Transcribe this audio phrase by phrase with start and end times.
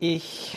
[0.00, 0.56] Ich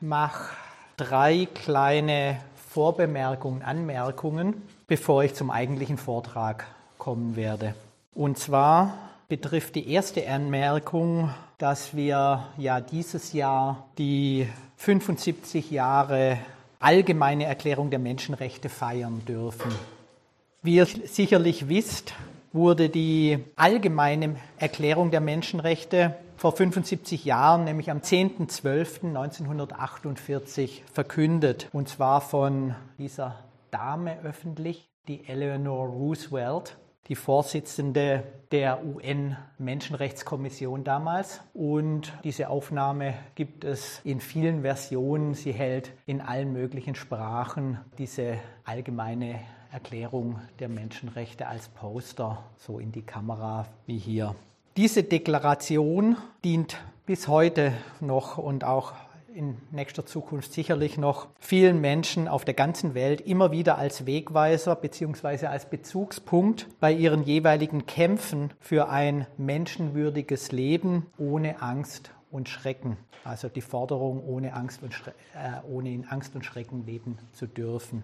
[0.00, 0.52] mache
[0.96, 6.66] drei kleine Vorbemerkungen, Anmerkungen, bevor ich zum eigentlichen Vortrag
[6.98, 7.76] kommen werde.
[8.14, 8.98] Und zwar
[9.28, 14.48] betrifft die erste Anmerkung, dass wir ja dieses Jahr die
[14.78, 16.38] 75 Jahre
[16.80, 19.72] allgemeine Erklärung der Menschenrechte feiern dürfen.
[20.62, 22.14] Wie ihr sicherlich wisst,
[22.52, 31.68] wurde die allgemeine Erklärung der Menschenrechte vor 75 Jahren, nämlich am 10.12.1948, verkündet.
[31.72, 36.76] Und zwar von dieser Dame öffentlich, die Eleanor Roosevelt,
[37.08, 41.40] die Vorsitzende der UN-Menschenrechtskommission damals.
[41.52, 45.34] Und diese Aufnahme gibt es in vielen Versionen.
[45.34, 52.92] Sie hält in allen möglichen Sprachen diese allgemeine Erklärung der Menschenrechte als Poster so in
[52.92, 54.34] die Kamera wie hier.
[54.76, 58.92] Diese Deklaration dient bis heute noch und auch
[59.32, 64.74] in nächster Zukunft sicherlich noch vielen Menschen auf der ganzen Welt immer wieder als Wegweiser
[64.74, 65.46] bzw.
[65.46, 72.96] als Bezugspunkt bei ihren jeweiligen Kämpfen für ein menschenwürdiges Leben ohne Angst und Schrecken.
[73.22, 74.92] Also die Forderung, ohne Angst und,
[75.34, 78.02] äh, ohne in Angst und Schrecken leben zu dürfen.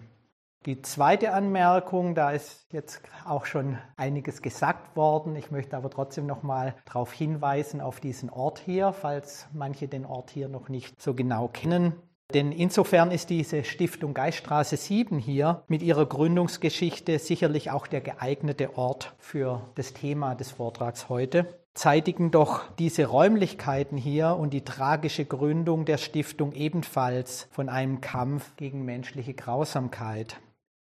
[0.67, 5.35] Die zweite Anmerkung, da ist jetzt auch schon einiges gesagt worden.
[5.35, 10.05] Ich möchte aber trotzdem noch mal darauf hinweisen auf diesen Ort hier, falls manche den
[10.05, 11.93] Ort hier noch nicht so genau kennen.
[12.35, 18.77] Denn insofern ist diese Stiftung Geiststraße 7 hier mit ihrer Gründungsgeschichte sicherlich auch der geeignete
[18.77, 21.59] Ort für das Thema des Vortrags heute.
[21.73, 28.55] Zeitigen doch diese Räumlichkeiten hier und die tragische Gründung der Stiftung ebenfalls von einem Kampf
[28.57, 30.39] gegen menschliche Grausamkeit.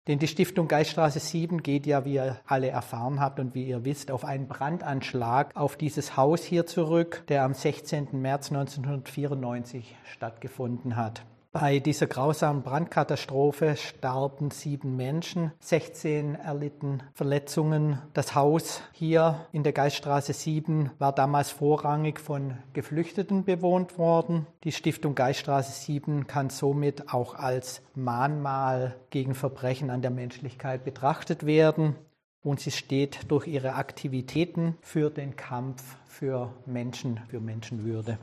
[0.09, 3.85] Denn die Stiftung Geiststraße 7 geht ja, wie ihr alle erfahren habt und wie ihr
[3.85, 8.19] wisst, auf einen Brandanschlag auf dieses Haus hier zurück, der am 16.
[8.19, 11.21] März 1994 stattgefunden hat.
[11.51, 17.97] Bei dieser grausamen Brandkatastrophe starben sieben Menschen, 16 erlitten Verletzungen.
[18.13, 24.45] Das Haus hier in der Geiststraße 7 war damals vorrangig von Geflüchteten bewohnt worden.
[24.63, 31.47] Die Stiftung Geiststraße 7 kann somit auch als Mahnmal gegen Verbrechen an der Menschlichkeit betrachtet
[31.47, 31.95] werden.
[32.43, 38.19] Und sie steht durch ihre Aktivitäten für den Kampf für Menschen, für Menschenwürde.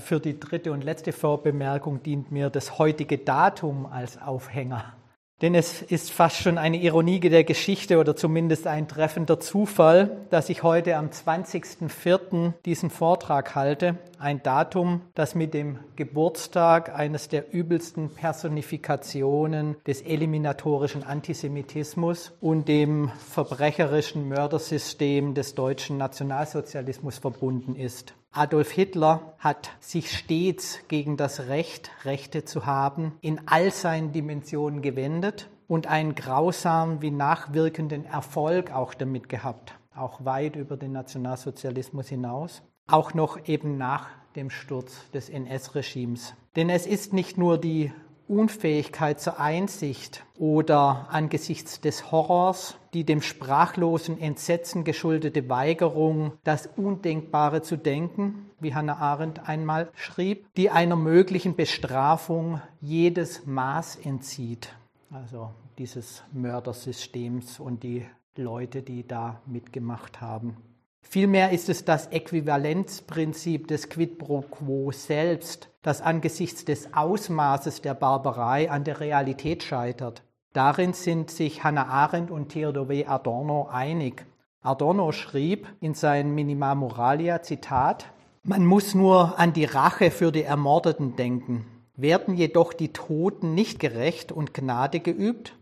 [0.00, 4.94] Für die dritte und letzte Vorbemerkung dient mir das heutige Datum als Aufhänger.
[5.42, 10.48] Denn es ist fast schon eine Ironie der Geschichte oder zumindest ein treffender Zufall, dass
[10.48, 12.52] ich heute am 20.04.
[12.64, 13.96] diesen Vortrag halte.
[14.18, 23.10] Ein Datum, das mit dem Geburtstag eines der übelsten Personifikationen des eliminatorischen Antisemitismus und dem
[23.28, 28.14] verbrecherischen Mördersystem des deutschen Nationalsozialismus verbunden ist.
[28.36, 34.82] Adolf Hitler hat sich stets gegen das Recht, Rechte zu haben, in all seinen Dimensionen
[34.82, 42.08] gewendet und einen grausamen wie nachwirkenden Erfolg auch damit gehabt, auch weit über den Nationalsozialismus
[42.08, 46.34] hinaus, auch noch eben nach dem Sturz des NS-Regimes.
[46.56, 47.92] Denn es ist nicht nur die
[48.26, 57.62] Unfähigkeit zur Einsicht oder angesichts des Horrors die dem sprachlosen Entsetzen geschuldete Weigerung, das Undenkbare
[57.62, 64.74] zu denken, wie Hannah Arendt einmal schrieb, die einer möglichen Bestrafung jedes Maß entzieht.
[65.10, 68.06] Also dieses Mördersystems und die
[68.36, 70.56] Leute, die da mitgemacht haben.
[71.02, 77.94] Vielmehr ist es das Äquivalenzprinzip des Quid pro quo selbst, das angesichts des Ausmaßes der
[77.94, 80.22] Barbarei an der Realität scheitert.
[80.54, 83.06] Darin sind sich Hannah Arendt und Theodor W.
[83.06, 84.24] Adorno einig.
[84.62, 88.06] Adorno schrieb in seinem Minima Moralia, Zitat,
[88.44, 91.66] man muss nur an die Rache für die Ermordeten denken.
[91.96, 95.58] Werden jedoch die Toten nicht gerecht und Gnade geübt,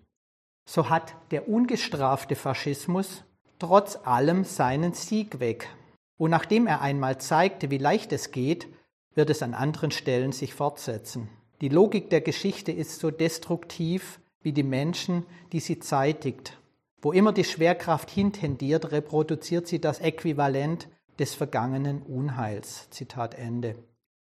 [0.66, 3.24] so hat der ungestrafte Faschismus
[3.58, 5.68] trotz allem seinen Sieg weg.
[6.18, 8.68] Und nachdem er einmal zeigte, wie leicht es geht,
[9.14, 11.30] wird es an anderen Stellen sich fortsetzen.
[11.62, 16.58] Die Logik der Geschichte ist so destruktiv wie die Menschen, die sie zeitigt.
[17.00, 22.88] Wo immer die Schwerkraft hintendiert, reproduziert sie das Äquivalent des vergangenen Unheils.
[22.90, 23.74] Zitat Ende.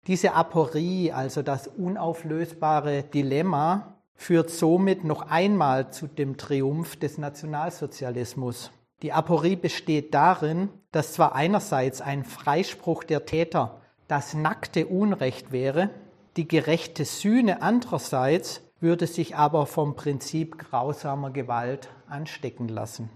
[0.06, 8.72] Diese Aporie, also das unauflösbare Dilemma, führt somit noch einmal zu dem Triumph des Nationalsozialismus.
[9.02, 15.90] Die Aporie besteht darin, dass zwar einerseits ein Freispruch der Täter das nackte Unrecht wäre,
[16.36, 23.08] die gerechte Sühne andererseits würde sich aber vom Prinzip grausamer Gewalt anstecken lassen.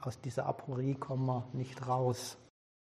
[0.00, 2.36] Aus dieser Aporie kommen wir nicht raus.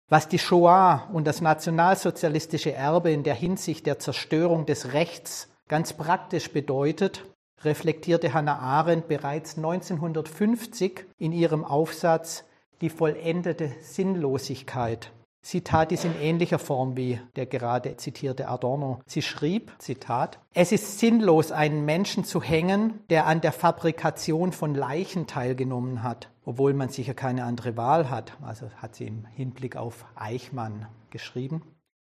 [0.09, 5.93] Was die Shoah und das nationalsozialistische Erbe in der Hinsicht der Zerstörung des Rechts ganz
[5.93, 7.25] praktisch bedeutet,
[7.63, 12.43] reflektierte Hannah Arendt bereits 1950 in ihrem Aufsatz
[12.81, 15.11] Die vollendete Sinnlosigkeit.
[15.45, 19.01] Sie tat dies in ähnlicher Form wie der gerade zitierte Adorno.
[19.05, 24.73] Sie schrieb, Zitat, Es ist sinnlos, einen Menschen zu hängen, der an der Fabrikation von
[24.73, 28.37] Leichen teilgenommen hat, obwohl man sicher keine andere Wahl hat.
[28.41, 31.61] Also hat sie im Hinblick auf Eichmann geschrieben.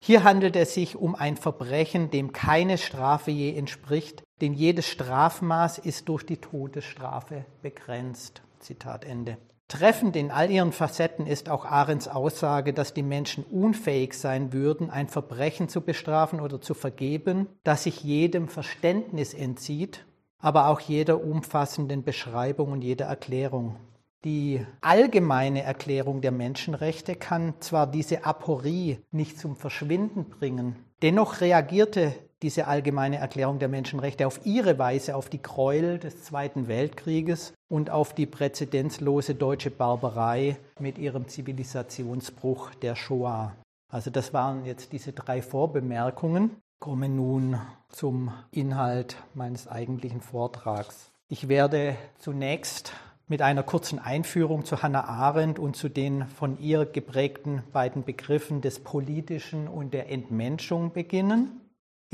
[0.03, 5.79] Hier handelt es sich um ein Verbrechen, dem keine Strafe je entspricht, denn jedes Strafmaß
[5.79, 8.43] ist durch die Todesstrafe begrenzt.
[8.59, 9.39] Zitat Ende.
[9.67, 14.91] Treffend in all ihren Facetten ist auch Arends Aussage, dass die Menschen unfähig sein würden,
[14.91, 20.05] ein Verbrechen zu bestrafen oder zu vergeben, das sich jedem Verständnis entzieht,
[20.37, 23.77] aber auch jeder umfassenden Beschreibung und jeder Erklärung.
[24.23, 32.13] Die allgemeine Erklärung der Menschenrechte kann zwar diese Aporie nicht zum Verschwinden bringen, dennoch reagierte
[32.43, 37.89] diese allgemeine Erklärung der Menschenrechte auf ihre Weise auf die Gräuel des Zweiten Weltkrieges und
[37.89, 43.55] auf die präzedenzlose deutsche Barbarei mit ihrem Zivilisationsbruch der Shoah.
[43.89, 46.51] Also das waren jetzt diese drei Vorbemerkungen.
[46.79, 47.59] Komme nun
[47.89, 51.11] zum Inhalt meines eigentlichen Vortrags.
[51.27, 52.93] Ich werde zunächst
[53.27, 58.61] mit einer kurzen Einführung zu Hannah Arendt und zu den von ihr geprägten beiden Begriffen
[58.61, 61.61] des Politischen und der Entmenschung beginnen.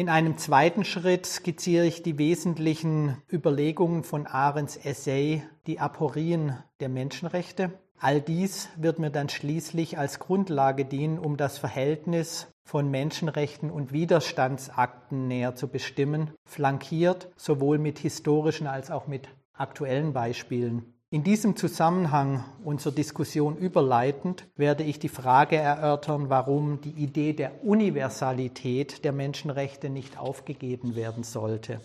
[0.01, 6.89] In einem zweiten Schritt skizziere ich die wesentlichen Überlegungen von Arends Essay Die Aporien der
[6.89, 7.73] Menschenrechte.
[7.99, 13.93] All dies wird mir dann schließlich als Grundlage dienen, um das Verhältnis von Menschenrechten und
[13.93, 20.95] Widerstandsakten näher zu bestimmen, flankiert sowohl mit historischen als auch mit aktuellen Beispielen.
[21.13, 22.45] In diesem Zusammenhang
[22.77, 29.89] zur Diskussion überleitend werde ich die Frage erörtern, warum die Idee der Universalität der Menschenrechte
[29.89, 31.81] nicht aufgegeben werden sollte.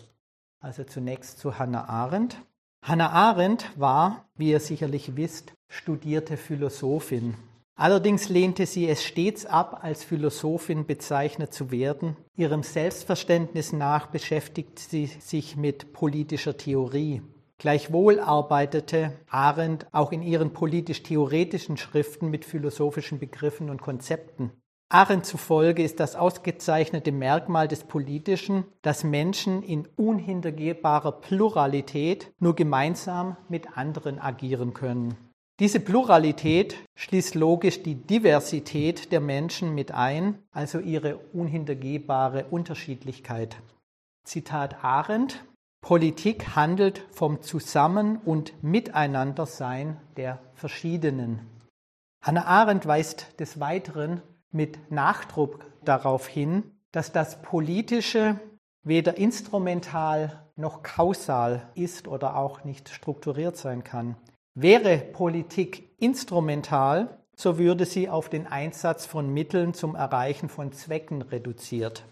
[0.61, 2.41] Also zunächst zu Hannah Arendt.
[2.81, 7.35] Hannah Arendt war, wie ihr sicherlich wisst, studierte Philosophin.
[7.75, 12.15] Allerdings lehnte sie es stets ab, als Philosophin bezeichnet zu werden.
[12.37, 17.21] Ihrem Selbstverständnis nach beschäftigt sie sich mit politischer Theorie.
[17.59, 24.51] Gleichwohl arbeitete Arendt auch in ihren politisch-theoretischen Schriften mit philosophischen Begriffen und Konzepten.
[24.89, 33.35] Arendt zufolge ist das ausgezeichnete Merkmal des Politischen, dass Menschen in unhintergehbarer Pluralität nur gemeinsam
[33.49, 35.17] mit anderen agieren können.
[35.59, 43.57] Diese Pluralität schließt logisch die Diversität der Menschen mit ein, also ihre unhintergehbare Unterschiedlichkeit.
[44.23, 45.43] Zitat Arendt
[45.81, 51.47] Politik handelt vom Zusammen- und Miteinandersein der Verschiedenen.
[52.21, 54.21] Hannah Arendt weist des Weiteren
[54.51, 58.39] mit Nachdruck darauf hin, dass das Politische
[58.83, 64.17] weder instrumental noch kausal ist oder auch nicht strukturiert sein kann.
[64.55, 71.21] Wäre Politik instrumental, so würde sie auf den Einsatz von Mitteln zum Erreichen von Zwecken
[71.21, 72.03] reduziert.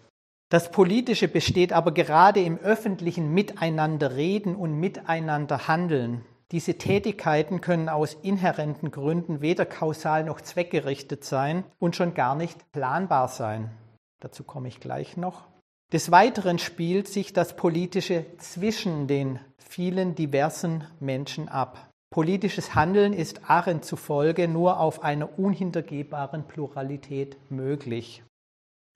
[0.50, 6.24] Das Politische besteht aber gerade im öffentlichen Miteinanderreden und Miteinanderhandeln.
[6.52, 12.72] Diese Tätigkeiten können aus inhärenten Gründen weder kausal noch zweckgerichtet sein und schon gar nicht
[12.72, 13.72] planbar sein.
[14.20, 15.48] Dazu komme ich gleich noch.
[15.92, 21.90] Des Weiteren spielt sich das Politische zwischen den vielen diversen Menschen ab.
[22.12, 28.24] Politisches Handeln ist Arendt zufolge nur auf einer unhintergehbaren Pluralität möglich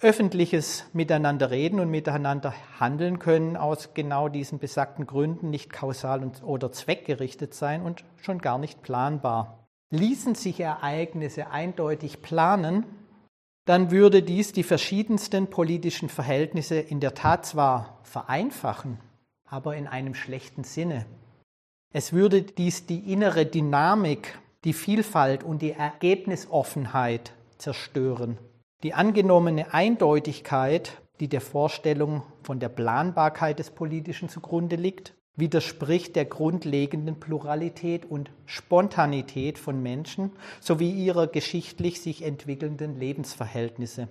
[0.01, 6.71] öffentliches Miteinander reden und miteinander handeln können aus genau diesen besagten Gründen nicht kausal oder
[6.71, 9.67] zweckgerichtet sein und schon gar nicht planbar.
[9.91, 12.85] Ließen sich Ereignisse eindeutig planen,
[13.65, 18.99] dann würde dies die verschiedensten politischen Verhältnisse in der Tat zwar vereinfachen,
[19.45, 21.05] aber in einem schlechten Sinne.
[21.91, 28.37] Es würde dies die innere Dynamik, die Vielfalt und die Ergebnisoffenheit zerstören.
[28.83, 36.25] Die angenommene Eindeutigkeit, die der Vorstellung von der Planbarkeit des Politischen zugrunde liegt, widerspricht der
[36.25, 40.31] grundlegenden Pluralität und Spontanität von Menschen
[40.61, 44.07] sowie ihrer geschichtlich sich entwickelnden Lebensverhältnisse.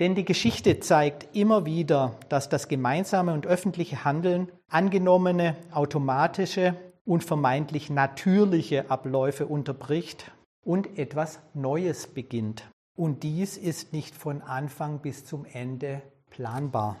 [0.00, 7.22] Denn die Geschichte zeigt immer wieder, dass das gemeinsame und öffentliche Handeln angenommene automatische und
[7.22, 10.32] vermeintlich natürliche Abläufe unterbricht
[10.64, 12.64] und etwas Neues beginnt.
[12.96, 16.96] Und dies ist nicht von Anfang bis zum Ende planbar.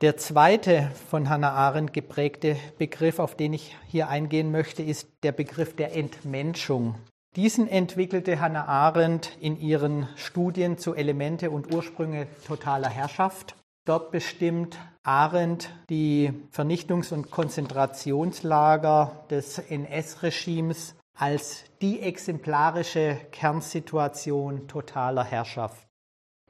[0.00, 5.32] Der zweite von Hannah Arendt geprägte Begriff, auf den ich hier eingehen möchte, ist der
[5.32, 6.96] Begriff der Entmenschung.
[7.36, 13.56] Diesen entwickelte Hannah Arendt in ihren Studien zu Elemente und Ursprünge totaler Herrschaft.
[13.84, 25.86] Dort bestimmt Arendt die Vernichtungs- und Konzentrationslager des NS-Regimes als die exemplarische Kernsituation totaler Herrschaft.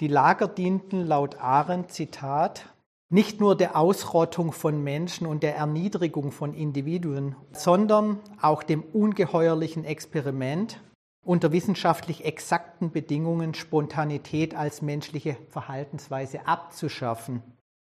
[0.00, 2.74] Die Lager dienten laut Arendt, Zitat,
[3.10, 9.84] nicht nur der Ausrottung von Menschen und der Erniedrigung von Individuen, sondern auch dem ungeheuerlichen
[9.84, 10.80] Experiment,
[11.24, 17.42] unter wissenschaftlich exakten Bedingungen Spontanität als menschliche Verhaltensweise abzuschaffen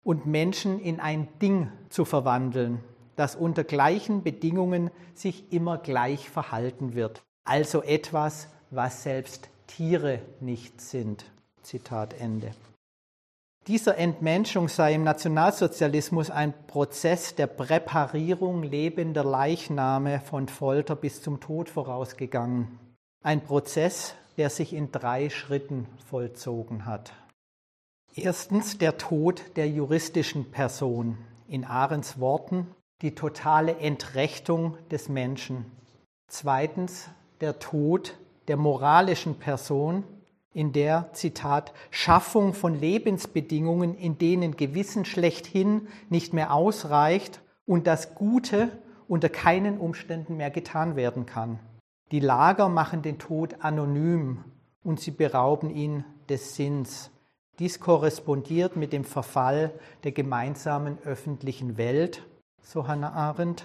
[0.05, 2.85] und Menschen in ein Ding zu verwandeln,
[3.17, 7.23] das unter gleichen Bedingungen sich immer gleich verhalten wird.
[7.45, 11.25] Also etwas, was selbst Tiere nicht sind.
[11.63, 12.53] Zitat Ende.
[13.67, 21.41] Dieser Entmenschung sei im Nationalsozialismus ein Prozess der Präparierung lebender Leichname von Folter bis zum
[21.41, 22.79] Tod vorausgegangen.
[23.25, 27.13] Ein Prozess, der sich in drei Schritten vollzogen hat.
[28.15, 31.19] Erstens der Tod der juristischen Person.
[31.49, 32.69] In Ahrens Worten
[33.03, 35.67] die totale Entrechtung des Menschen.
[36.29, 37.09] Zweitens
[37.41, 40.05] der Tod der moralischen Person
[40.53, 48.15] in der, Zitat, Schaffung von Lebensbedingungen, in denen Gewissen schlechthin nicht mehr ausreicht und das
[48.15, 48.71] Gute
[49.07, 51.59] unter keinen Umständen mehr getan werden kann.
[52.13, 54.45] Die Lager machen den Tod anonym
[54.83, 57.11] und sie berauben ihn des Sinns.
[57.59, 59.73] Dies korrespondiert mit dem Verfall
[60.05, 62.23] der gemeinsamen öffentlichen Welt,
[62.67, 63.65] so Hannah Arendt,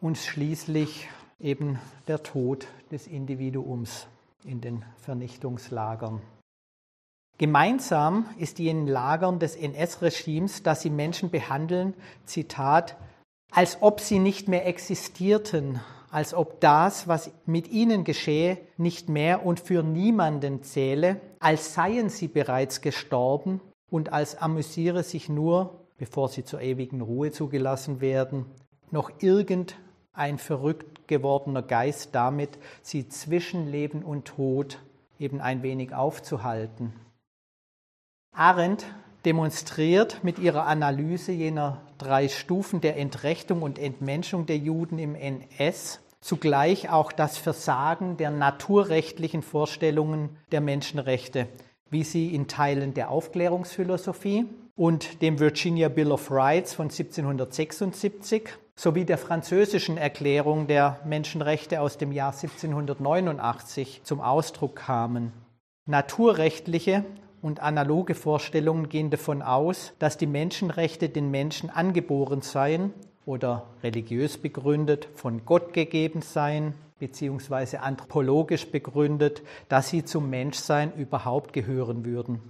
[0.00, 1.08] und schließlich
[1.40, 4.06] eben der Tod des Individuums
[4.44, 6.20] in den Vernichtungslagern.
[7.38, 12.96] Gemeinsam ist den Lagern des NS-Regimes, dass sie Menschen behandeln, Zitat,
[13.50, 19.44] als ob sie nicht mehr existierten, als ob das, was mit ihnen geschehe, nicht mehr
[19.44, 23.60] und für niemanden zähle, als seien sie bereits gestorben
[23.90, 28.46] und als amüsiere sich nur, bevor sie zur ewigen Ruhe zugelassen werden,
[28.90, 29.76] noch irgend
[30.12, 34.78] ein verrückt gewordener Geist damit, sie zwischen Leben und Tod
[35.18, 36.92] eben ein wenig aufzuhalten.
[38.32, 38.86] Arendt
[39.24, 46.00] demonstriert mit ihrer Analyse jener drei Stufen der Entrechtung und Entmenschung der Juden im NS
[46.20, 51.48] zugleich auch das Versagen der naturrechtlichen Vorstellungen der Menschenrechte,
[51.90, 59.06] wie sie in Teilen der Aufklärungsphilosophie und dem Virginia Bill of Rights von 1776 sowie
[59.06, 65.32] der französischen Erklärung der Menschenrechte aus dem Jahr 1789 zum Ausdruck kamen.
[65.86, 67.04] Naturrechtliche
[67.40, 72.92] und analoge Vorstellungen gehen davon aus, dass die Menschenrechte den Menschen angeboren seien
[73.24, 81.52] oder religiös begründet von Gott gegeben seien, beziehungsweise anthropologisch begründet, dass sie zum Menschsein überhaupt
[81.52, 82.40] gehören würden.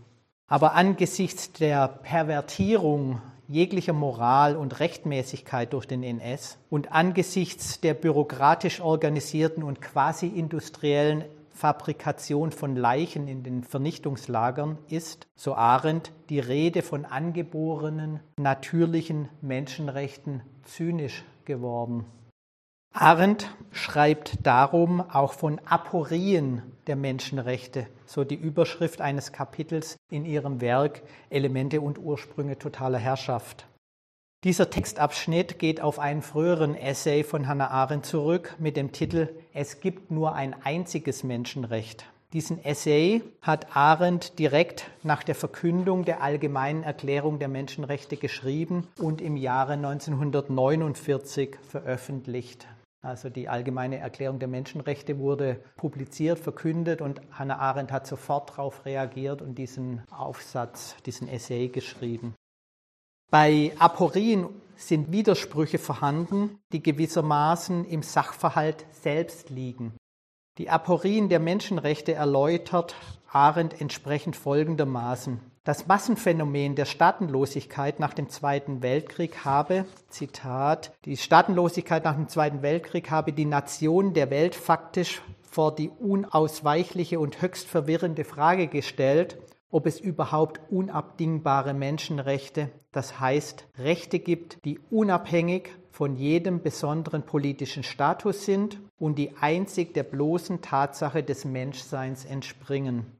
[0.48, 8.80] Aber angesichts der Pervertierung jeglicher Moral und Rechtmäßigkeit durch den NS und angesichts der bürokratisch
[8.80, 16.82] organisierten und quasi industriellen Fabrikation von Leichen in den Vernichtungslagern ist, so Arendt, die Rede
[16.82, 22.04] von angeborenen, natürlichen Menschenrechten zynisch geworden.
[22.98, 30.62] Arendt schreibt darum auch von Aporien der Menschenrechte, so die Überschrift eines Kapitels in ihrem
[30.62, 33.66] Werk Elemente und Ursprünge totaler Herrschaft.
[34.44, 39.80] Dieser Textabschnitt geht auf einen früheren Essay von Hannah Arendt zurück mit dem Titel Es
[39.80, 42.06] gibt nur ein einziges Menschenrecht.
[42.32, 49.20] Diesen Essay hat Arendt direkt nach der Verkündung der Allgemeinen Erklärung der Menschenrechte geschrieben und
[49.20, 52.66] im Jahre 1949 veröffentlicht.
[53.06, 58.84] Also die Allgemeine Erklärung der Menschenrechte wurde publiziert, verkündet und Hannah Arendt hat sofort darauf
[58.84, 62.34] reagiert und diesen Aufsatz, diesen Essay geschrieben.
[63.30, 69.94] Bei Aporien sind Widersprüche vorhanden, die gewissermaßen im Sachverhalt selbst liegen.
[70.58, 72.96] Die Aporien der Menschenrechte erläutert
[73.30, 75.38] Arendt entsprechend folgendermaßen.
[75.66, 82.62] Das Massenphänomen der Staatenlosigkeit nach dem Zweiten Weltkrieg habe, Zitat, die Staatenlosigkeit nach dem Zweiten
[82.62, 89.38] Weltkrieg habe die Nation der Welt faktisch vor die unausweichliche und höchst verwirrende Frage gestellt,
[89.68, 97.82] ob es überhaupt unabdingbare Menschenrechte, das heißt Rechte gibt, die unabhängig von jedem besonderen politischen
[97.82, 103.15] Status sind und die einzig der bloßen Tatsache des Menschseins entspringen.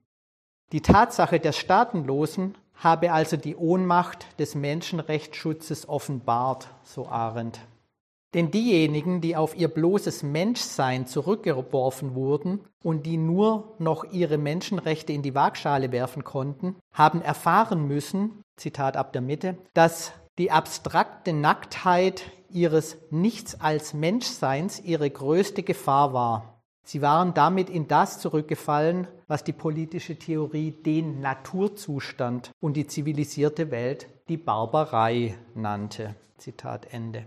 [0.73, 7.61] Die Tatsache der Staatenlosen habe also die Ohnmacht des Menschenrechtsschutzes offenbart, so Arendt.
[8.35, 15.13] Denn diejenigen, die auf ihr bloßes Menschsein zurückgeworfen wurden und die nur noch ihre Menschenrechte
[15.13, 21.33] in die Waagschale werfen konnten, haben erfahren müssen, Zitat ab der Mitte, dass die abstrakte
[21.33, 26.61] Nacktheit ihres Nichts als Menschseins ihre größte Gefahr war.
[26.85, 33.71] Sie waren damit in das zurückgefallen, was die politische Theorie den Naturzustand und die zivilisierte
[33.71, 36.15] Welt die Barbarei nannte.
[36.39, 37.25] Zitat Ende.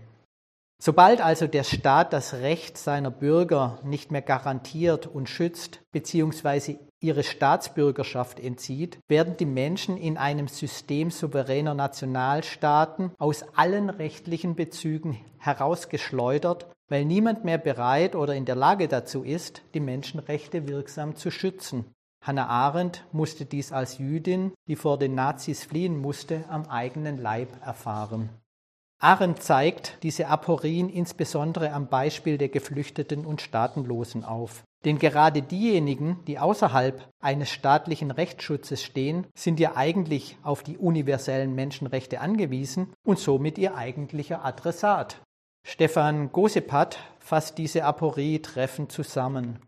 [0.82, 6.78] Sobald also der Staat das Recht seiner Bürger nicht mehr garantiert und schützt bzw.
[7.00, 15.18] ihre Staatsbürgerschaft entzieht, werden die Menschen in einem System souveräner Nationalstaaten aus allen rechtlichen Bezügen
[15.36, 21.30] herausgeschleudert, weil niemand mehr bereit oder in der Lage dazu ist, die Menschenrechte wirksam zu
[21.30, 21.86] schützen.
[22.22, 27.48] Hannah Arendt musste dies als Jüdin, die vor den Nazis fliehen musste, am eigenen Leib
[27.64, 28.28] erfahren.
[29.02, 34.64] Arendt zeigt diese Aporien insbesondere am Beispiel der Geflüchteten und Staatenlosen auf.
[34.84, 41.54] Denn gerade diejenigen, die außerhalb eines staatlichen Rechtsschutzes stehen, sind ja eigentlich auf die universellen
[41.54, 45.22] Menschenrechte angewiesen und somit ihr eigentlicher Adressat.
[45.62, 49.58] Stefan Gosepat fasst diese Aporie treffend zusammen.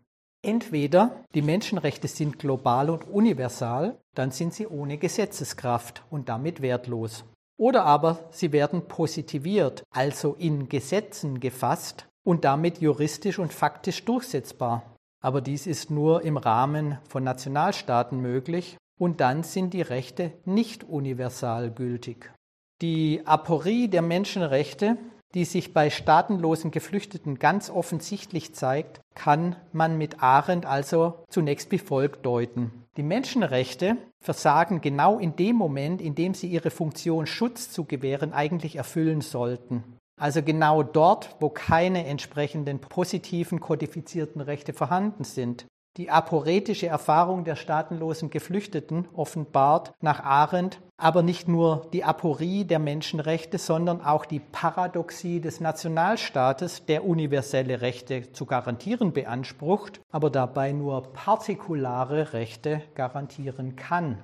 [0.41, 7.23] Entweder die Menschenrechte sind global und universal, dann sind sie ohne Gesetzeskraft und damit wertlos.
[7.57, 14.83] Oder aber sie werden positiviert, also in Gesetzen gefasst und damit juristisch und faktisch durchsetzbar.
[15.21, 20.83] Aber dies ist nur im Rahmen von Nationalstaaten möglich und dann sind die Rechte nicht
[20.83, 22.33] universal gültig.
[22.81, 24.97] Die Aporie der Menschenrechte
[25.33, 31.79] die sich bei staatenlosen Geflüchteten ganz offensichtlich zeigt, kann man mit Arendt also zunächst wie
[31.79, 32.71] folgt deuten.
[32.97, 38.33] Die Menschenrechte versagen genau in dem Moment, in dem sie ihre Funktion Schutz zu gewähren
[38.33, 39.83] eigentlich erfüllen sollten.
[40.19, 45.65] Also genau dort, wo keine entsprechenden positiven kodifizierten Rechte vorhanden sind.
[45.97, 52.79] Die aporetische Erfahrung der staatenlosen Geflüchteten offenbart nach Arendt aber nicht nur die Aporie der
[52.79, 60.71] Menschenrechte, sondern auch die Paradoxie des Nationalstaates, der universelle Rechte zu garantieren beansprucht, aber dabei
[60.71, 64.17] nur partikulare Rechte garantieren kann.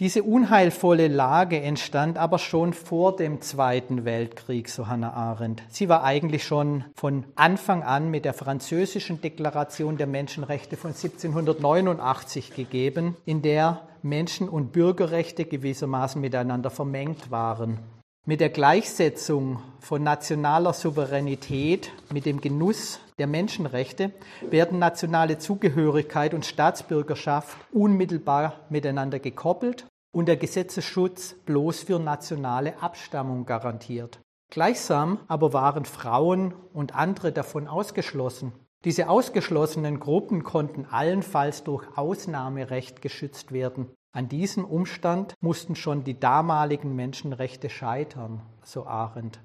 [0.00, 5.62] Diese unheilvolle Lage entstand aber schon vor dem Zweiten Weltkrieg, so Hannah Arendt.
[5.68, 12.54] Sie war eigentlich schon von Anfang an mit der französischen Deklaration der Menschenrechte von 1789
[12.54, 17.78] gegeben, in der Menschen- und Bürgerrechte gewissermaßen miteinander vermengt waren.
[18.24, 24.10] Mit der Gleichsetzung von nationaler Souveränität mit dem Genuss der Menschenrechte
[24.50, 33.46] werden nationale Zugehörigkeit und Staatsbürgerschaft unmittelbar miteinander gekoppelt und der Gesetzesschutz bloß für nationale Abstammung
[33.46, 34.18] garantiert.
[34.50, 38.54] Gleichsam aber waren Frauen und andere davon ausgeschlossen.
[38.84, 43.88] Diese ausgeschlossenen Gruppen konnten allenfalls durch Ausnahmerecht geschützt werden.
[44.12, 49.38] An diesem Umstand mussten schon die damaligen Menschenrechte scheitern, so Arendt.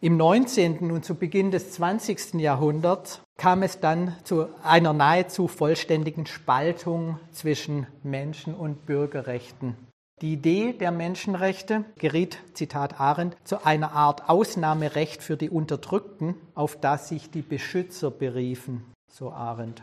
[0.00, 0.92] Im 19.
[0.92, 2.34] und zu Beginn des 20.
[2.34, 9.76] Jahrhunderts kam es dann zu einer nahezu vollständigen Spaltung zwischen Menschen- und Bürgerrechten.
[10.22, 16.78] Die Idee der Menschenrechte geriet, Zitat Arendt, zu einer Art Ausnahmerecht für die Unterdrückten, auf
[16.80, 19.82] das sich die Beschützer beriefen, so Arendt.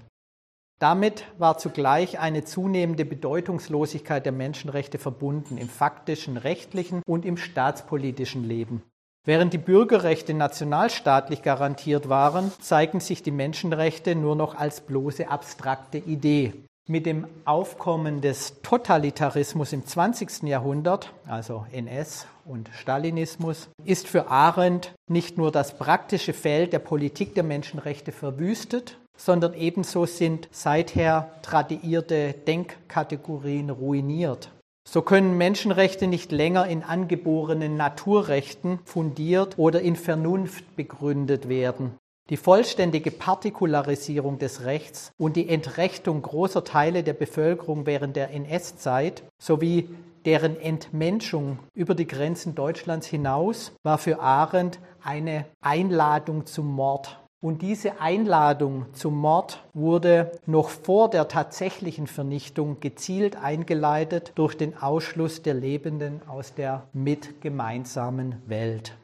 [0.80, 8.46] Damit war zugleich eine zunehmende Bedeutungslosigkeit der Menschenrechte verbunden im faktischen, rechtlichen und im staatspolitischen
[8.46, 8.82] Leben.
[9.28, 15.98] Während die Bürgerrechte nationalstaatlich garantiert waren, zeigen sich die Menschenrechte nur noch als bloße abstrakte
[15.98, 16.54] Idee.
[16.88, 20.44] Mit dem Aufkommen des Totalitarismus im 20.
[20.44, 27.34] Jahrhundert, also NS und Stalinismus, ist für Arendt nicht nur das praktische Feld der Politik
[27.34, 34.52] der Menschenrechte verwüstet, sondern ebenso sind seither tradierte Denkkategorien ruiniert.
[34.88, 41.98] So können Menschenrechte nicht länger in angeborenen Naturrechten fundiert oder in Vernunft begründet werden.
[42.30, 49.24] Die vollständige Partikularisierung des Rechts und die Entrechtung großer Teile der Bevölkerung während der NS-Zeit
[49.38, 49.90] sowie
[50.26, 57.20] deren Entmenschung über die Grenzen Deutschlands hinaus war für Arendt eine Einladung zum Mord.
[57.46, 64.76] Und diese Einladung zum Mord wurde noch vor der tatsächlichen Vernichtung gezielt eingeleitet durch den
[64.76, 68.98] Ausschluss der Lebenden aus der mitgemeinsamen Welt.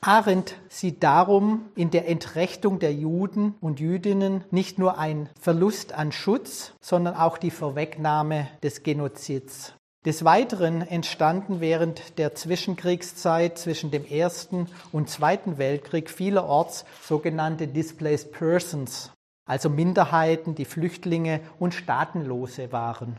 [0.00, 6.10] Arendt sieht darum in der Entrechtung der Juden und Jüdinnen nicht nur ein Verlust an
[6.10, 9.74] Schutz, sondern auch die Vorwegnahme des Genozids.
[10.06, 18.32] Des Weiteren entstanden während der Zwischenkriegszeit zwischen dem Ersten und Zweiten Weltkrieg vielerorts sogenannte Displaced
[18.32, 19.12] Persons,
[19.44, 23.18] also Minderheiten, die Flüchtlinge und Staatenlose waren.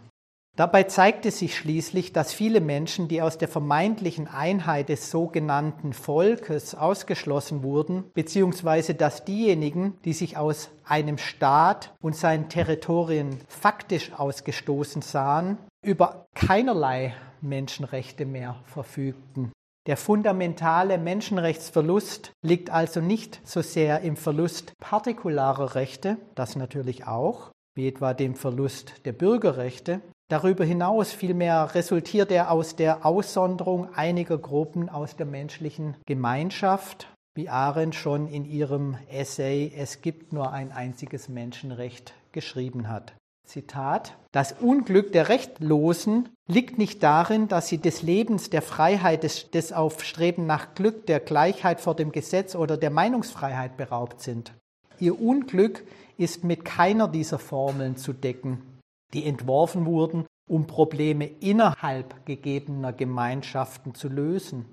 [0.58, 6.76] Dabei zeigte sich schließlich, dass viele Menschen, die aus der vermeintlichen Einheit des sogenannten Volkes
[6.76, 15.02] ausgeschlossen wurden, beziehungsweise dass diejenigen, die sich aus einem Staat und seinen Territorien faktisch ausgestoßen
[15.02, 19.52] sahen, über keinerlei Menschenrechte mehr verfügten.
[19.88, 27.52] Der fundamentale Menschenrechtsverlust liegt also nicht so sehr im Verlust partikularer Rechte, das natürlich auch,
[27.74, 30.02] wie etwa dem Verlust der Bürgerrechte,
[30.32, 37.50] Darüber hinaus vielmehr resultiert er aus der Aussonderung einiger Gruppen aus der menschlichen Gemeinschaft, wie
[37.50, 43.14] Arendt schon in ihrem Essay Es gibt nur ein einziges Menschenrecht geschrieben hat.
[43.46, 49.52] Zitat Das Unglück der Rechtlosen liegt nicht darin, dass sie des Lebens, der Freiheit, des,
[49.52, 54.54] des Aufstreben nach Glück, der Gleichheit vor dem Gesetz oder der Meinungsfreiheit beraubt sind.
[54.98, 55.84] Ihr Unglück
[56.18, 58.71] ist mit keiner dieser Formeln zu decken
[59.14, 64.66] die entworfen wurden, um Probleme innerhalb gegebener Gemeinschaften zu lösen.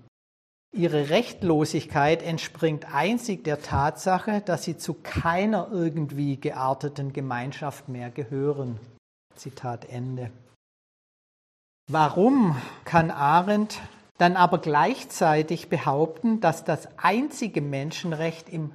[0.75, 8.79] Ihre Rechtlosigkeit entspringt einzig der Tatsache, dass sie zu keiner irgendwie gearteten Gemeinschaft mehr gehören.
[9.35, 10.31] Zitat Ende.
[11.91, 13.81] Warum kann Arendt
[14.19, 18.73] dann aber gleichzeitig behaupten, dass das einzige Menschenrecht im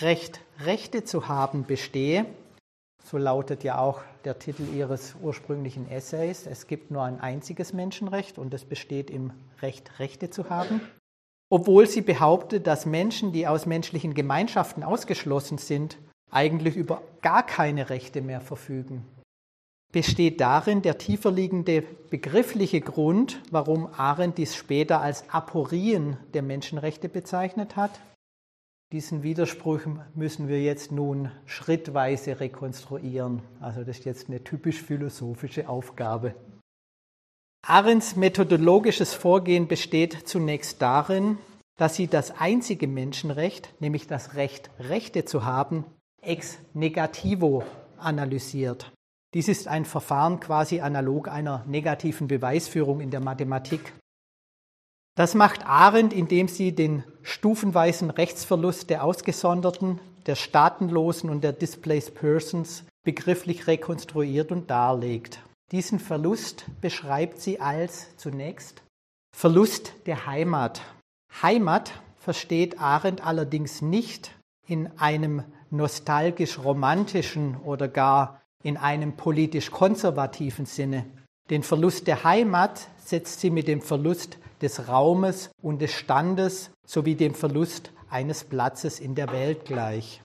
[0.00, 2.24] Recht, Rechte zu haben bestehe,
[3.08, 6.46] so lautet ja auch der Titel Ihres ursprünglichen Essays.
[6.46, 10.80] Es gibt nur ein einziges Menschenrecht und es besteht im Recht, Rechte zu haben.
[11.50, 15.96] Obwohl sie behauptet, dass Menschen, die aus menschlichen Gemeinschaften ausgeschlossen sind,
[16.30, 19.06] eigentlich über gar keine Rechte mehr verfügen.
[19.90, 27.08] Besteht darin der tiefer liegende begriffliche Grund, warum Arendt dies später als Aporien der Menschenrechte
[27.08, 27.98] bezeichnet hat?
[28.90, 29.80] Diesen Widerspruch
[30.14, 33.42] müssen wir jetzt nun schrittweise rekonstruieren.
[33.60, 36.34] Also das ist jetzt eine typisch philosophische Aufgabe.
[37.66, 41.36] Arends methodologisches Vorgehen besteht zunächst darin,
[41.76, 45.84] dass sie das einzige Menschenrecht, nämlich das Recht, Rechte zu haben,
[46.22, 47.64] ex negativo
[47.98, 48.90] analysiert.
[49.34, 53.92] Dies ist ein Verfahren quasi analog einer negativen Beweisführung in der Mathematik.
[55.18, 62.14] Das macht Arendt, indem sie den stufenweisen Rechtsverlust der Ausgesonderten, der Staatenlosen und der Displaced
[62.14, 65.40] Persons begrifflich rekonstruiert und darlegt.
[65.72, 68.84] Diesen Verlust beschreibt sie als zunächst
[69.36, 70.82] Verlust der Heimat.
[71.42, 74.30] Heimat versteht Arendt allerdings nicht
[74.68, 81.06] in einem nostalgisch-romantischen oder gar in einem politisch-konservativen Sinne.
[81.50, 87.14] Den Verlust der Heimat setzt sie mit dem Verlust des Raumes und des Standes sowie
[87.14, 90.22] dem Verlust eines Platzes in der Welt gleich.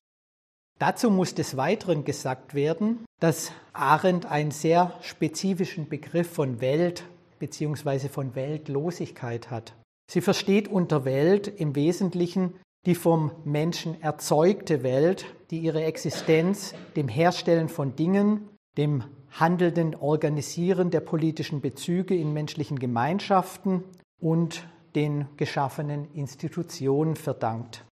[0.79, 7.03] Dazu muss des Weiteren gesagt werden, dass Arendt einen sehr spezifischen Begriff von Welt
[7.39, 8.09] bzw.
[8.09, 9.73] von Weltlosigkeit hat.
[10.11, 17.07] Sie versteht unter Welt im Wesentlichen die vom Menschen erzeugte Welt, die ihre Existenz dem
[17.07, 23.83] Herstellen von Dingen, dem handelnden Organisieren der politischen Bezüge in menschlichen Gemeinschaften
[24.23, 27.85] und den geschaffenen Institutionen verdankt.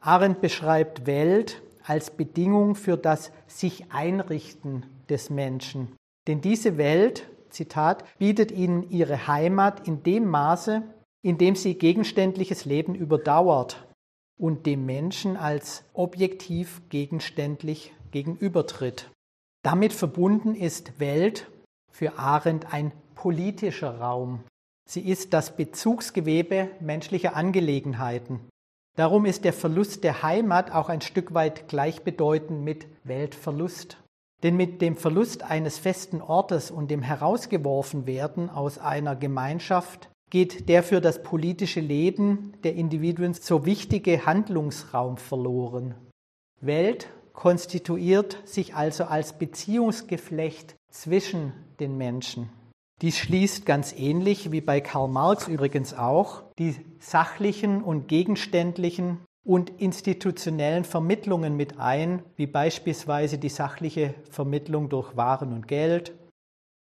[0.00, 5.96] Arendt beschreibt Welt als Bedingung für das sich Einrichten des Menschen.
[6.28, 10.82] Denn diese Welt, Zitat, bietet ihnen ihre Heimat in dem Maße,
[11.22, 13.88] in dem sie gegenständliches Leben überdauert
[14.38, 19.10] und dem Menschen als objektiv gegenständlich gegenübertritt.
[19.62, 21.50] Damit verbunden ist Welt
[21.90, 24.40] für Arendt ein politischer Raum,
[24.90, 28.40] Sie ist das Bezugsgewebe menschlicher Angelegenheiten.
[28.96, 33.98] Darum ist der Verlust der Heimat auch ein Stück weit gleichbedeutend mit Weltverlust.
[34.42, 40.82] Denn mit dem Verlust eines festen Ortes und dem Herausgeworfenwerden aus einer Gemeinschaft geht der
[40.82, 45.94] für das politische Leben der Individuen so wichtige Handlungsraum verloren.
[46.60, 52.50] Welt konstituiert sich also als Beziehungsgeflecht zwischen den Menschen.
[53.02, 59.70] Dies schließt ganz ähnlich wie bei Karl Marx übrigens auch die sachlichen und gegenständlichen und
[59.80, 66.12] institutionellen Vermittlungen mit ein, wie beispielsweise die sachliche Vermittlung durch Waren und Geld.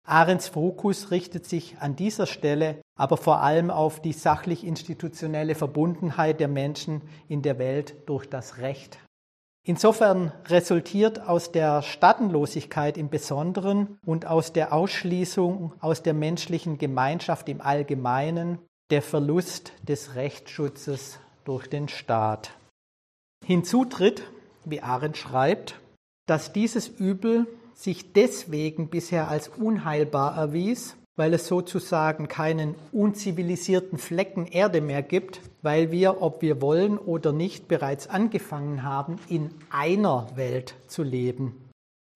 [0.06, 6.48] Arends Fokus richtet sich an dieser Stelle aber vor allem auf die sachlich-institutionelle Verbundenheit der
[6.48, 8.98] Menschen in der Welt durch das Recht.
[9.68, 17.48] Insofern resultiert aus der Staatenlosigkeit im Besonderen und aus der Ausschließung aus der menschlichen Gemeinschaft
[17.48, 18.58] im Allgemeinen
[18.90, 22.52] der Verlust des Rechtsschutzes durch den Staat.
[23.44, 24.22] Hinzu tritt,
[24.64, 25.80] wie Arendt schreibt,
[26.26, 34.46] dass dieses Übel sich deswegen bisher als unheilbar erwies, weil es sozusagen keinen unzivilisierten Flecken
[34.46, 40.28] Erde mehr gibt, weil wir, ob wir wollen oder nicht, bereits angefangen haben, in einer
[40.36, 41.62] Welt zu leben.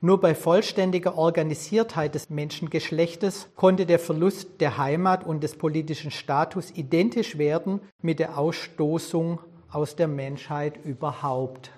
[0.03, 6.71] Nur bei vollständiger Organisiertheit des Menschengeschlechtes konnte der Verlust der Heimat und des politischen Status
[6.71, 11.71] identisch werden mit der Ausstoßung aus der Menschheit überhaupt.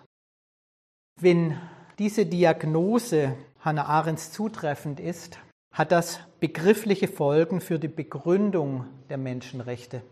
[1.20, 1.58] Wenn
[1.98, 5.38] diese Diagnose Hannah Arendts zutreffend ist,
[5.72, 10.02] hat das begriffliche Folgen für die Begründung der Menschenrechte.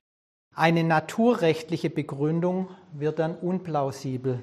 [0.57, 4.43] Eine naturrechtliche Begründung wird dann unplausibel.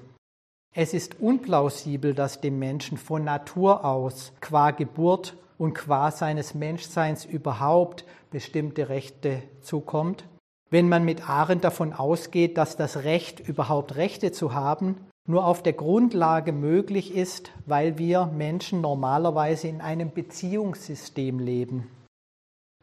[0.75, 7.25] Es ist unplausibel, dass dem Menschen von Natur aus qua Geburt und qua seines Menschseins
[7.25, 10.25] überhaupt bestimmte Rechte zukommt.
[10.69, 15.61] Wenn man mit Arendt davon ausgeht, dass das Recht, überhaupt Rechte zu haben, nur auf
[15.61, 21.89] der Grundlage möglich ist, weil wir Menschen normalerweise in einem Beziehungssystem leben.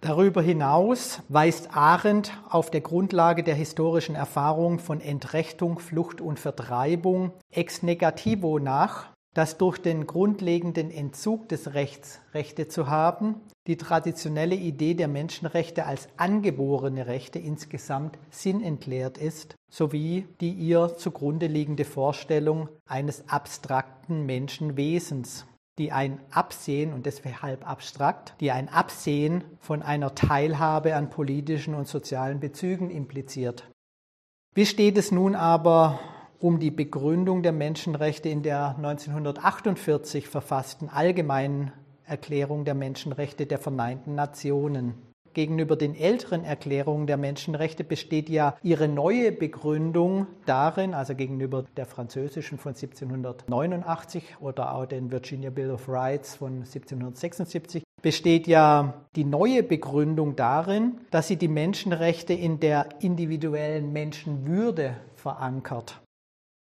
[0.03, 7.33] Darüber hinaus weist Arendt auf der Grundlage der historischen Erfahrung von Entrechtung, Flucht und Vertreibung
[7.51, 14.55] ex negativo nach, dass durch den grundlegenden Entzug des Rechts, Rechte zu haben, die traditionelle
[14.55, 22.69] Idee der Menschenrechte als angeborene Rechte insgesamt sinnentleert ist, sowie die ihr zugrunde liegende Vorstellung
[22.87, 25.47] eines abstrakten Menschenwesens,
[25.79, 31.89] die ein Absehen, und deshalb abstrakt, die ein Absehen von einer Teilhabe an politischen und
[31.89, 33.69] sozialen Bezügen impliziert.
[34.55, 35.99] Wie steht es nun aber
[36.45, 41.73] um die Begründung der Menschenrechte in der 1948 verfassten Allgemeinen
[42.05, 44.93] Erklärung der Menschenrechte der Vereinten Nationen.
[45.33, 51.87] Gegenüber den älteren Erklärungen der Menschenrechte besteht ja ihre neue Begründung darin, also gegenüber der
[51.87, 59.25] französischen von 1789 oder auch den Virginia Bill of Rights von 1776, besteht ja die
[59.25, 66.04] neue Begründung darin, dass sie die Menschenrechte in der individuellen Menschenwürde verankert.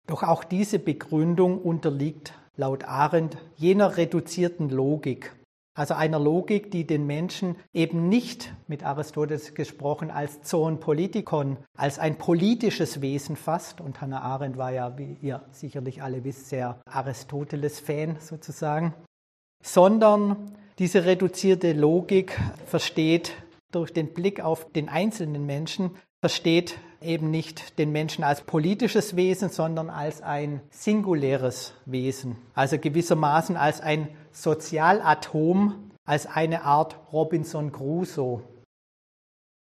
[0.06, 5.34] Doch auch diese Begründung unterliegt laut Arendt jener reduzierten Logik,
[5.74, 11.98] also einer Logik, die den Menschen eben nicht, mit Aristoteles gesprochen, als Zoon Politikon, als
[11.98, 13.82] ein politisches Wesen fasst.
[13.82, 18.94] Und Hannah Arendt war ja, wie ihr sicherlich alle wisst, sehr Aristoteles-Fan sozusagen,
[19.62, 23.34] sondern diese reduzierte Logik versteht
[23.70, 25.90] durch den Blick auf den einzelnen Menschen
[26.22, 33.56] versteht eben nicht den Menschen als politisches Wesen, sondern als ein singuläres Wesen, also gewissermaßen
[33.56, 38.42] als ein Sozialatom, als eine Art Robinson Crusoe.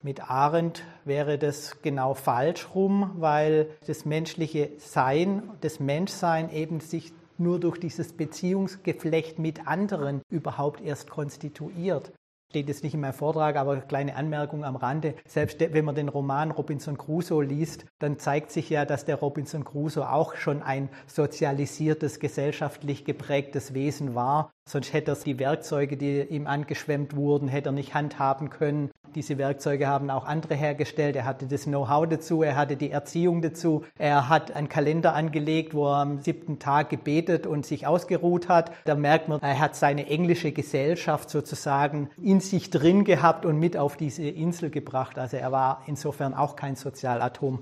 [0.02, 7.12] Mit Arendt wäre das genau falsch rum, weil das menschliche Sein, das Menschsein eben sich
[7.36, 12.12] nur durch dieses Beziehungsgeflecht mit anderen überhaupt erst konstituiert
[12.50, 15.14] steht jetzt nicht in meinem Vortrag, aber kleine Anmerkung am Rande.
[15.26, 19.64] Selbst wenn man den Roman Robinson Crusoe liest, dann zeigt sich ja, dass der Robinson
[19.64, 24.50] Crusoe auch schon ein sozialisiertes, gesellschaftlich geprägtes Wesen war.
[24.66, 28.90] Sonst hätte er die Werkzeuge, die ihm angeschwemmt wurden, hätte er nicht handhaben können.
[29.14, 31.16] Diese Werkzeuge haben auch andere hergestellt.
[31.16, 33.84] Er hatte das Know-how dazu, er hatte die Erziehung dazu.
[33.98, 38.72] Er hat einen Kalender angelegt, wo er am siebten Tag gebetet und sich ausgeruht hat.
[38.84, 43.76] Da merkt man, er hat seine englische Gesellschaft sozusagen in sich drin gehabt und mit
[43.76, 45.18] auf diese Insel gebracht.
[45.18, 47.60] Also er war insofern auch kein Sozialatom.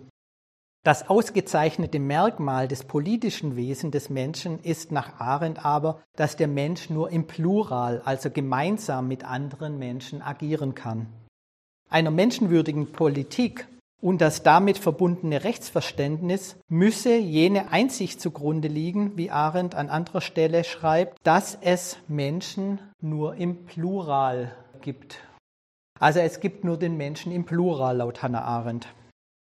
[0.87, 6.91] Das ausgezeichnete Merkmal des politischen Wesens des Menschen ist nach Arendt aber, dass der Mensch
[6.91, 11.09] nur im Plural, also gemeinsam mit anderen Menschen agieren kann.
[11.89, 13.69] Einer menschenwürdigen Politik
[14.01, 20.65] und das damit verbundene Rechtsverständnis müsse jene Einsicht zugrunde liegen, wie Arendt an anderer Stelle
[20.65, 25.19] schreibt, dass es Menschen nur im Plural gibt.
[25.99, 28.89] Also es gibt nur den Menschen im Plural laut Hannah Arendt.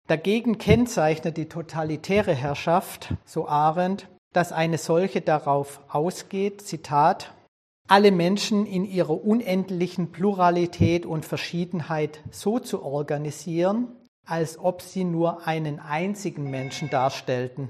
[0.08, 7.34] Dagegen kennzeichnet die totalitäre Herrschaft, so Arendt, dass eine solche darauf ausgeht, Zitat,
[7.88, 13.88] alle Menschen in ihrer unendlichen Pluralität und Verschiedenheit so zu organisieren,
[14.26, 17.69] als ob sie nur einen einzigen Menschen darstellten.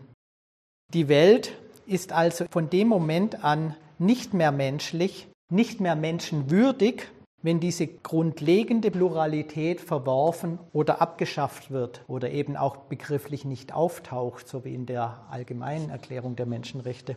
[0.93, 1.53] Die Welt
[1.85, 7.03] ist also von dem Moment an nicht mehr menschlich, nicht mehr menschenwürdig,
[7.43, 14.65] wenn diese grundlegende Pluralität verworfen oder abgeschafft wird oder eben auch begrifflich nicht auftaucht, so
[14.65, 17.15] wie in der allgemeinen Erklärung der Menschenrechte.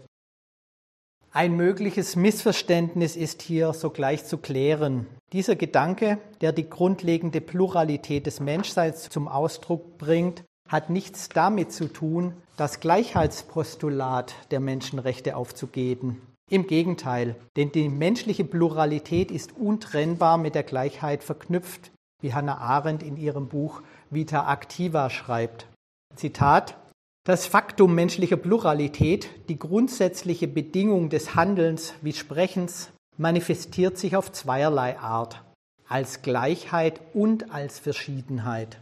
[1.32, 5.06] Ein mögliches Missverständnis ist hier sogleich zu klären.
[5.32, 11.86] Dieser Gedanke, der die grundlegende Pluralität des Menschseins zum Ausdruck bringt, hat nichts damit zu
[11.86, 16.20] tun, das Gleichheitspostulat der Menschenrechte aufzugeben.
[16.50, 23.04] Im Gegenteil, denn die menschliche Pluralität ist untrennbar mit der Gleichheit verknüpft, wie Hannah Arendt
[23.04, 25.68] in ihrem Buch Vita Activa schreibt.
[26.16, 26.76] Zitat
[27.24, 34.98] das Faktum menschlicher Pluralität, die grundsätzliche Bedingung des Handelns wie Sprechens, manifestiert sich auf zweierlei
[34.98, 35.42] Art,
[35.86, 38.80] als Gleichheit und als Verschiedenheit.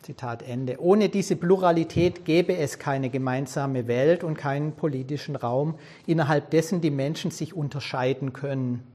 [0.00, 0.80] Zitat Ende.
[0.80, 6.90] Ohne diese Pluralität gäbe es keine gemeinsame Welt und keinen politischen Raum, innerhalb dessen die
[6.90, 8.90] Menschen sich unterscheiden können.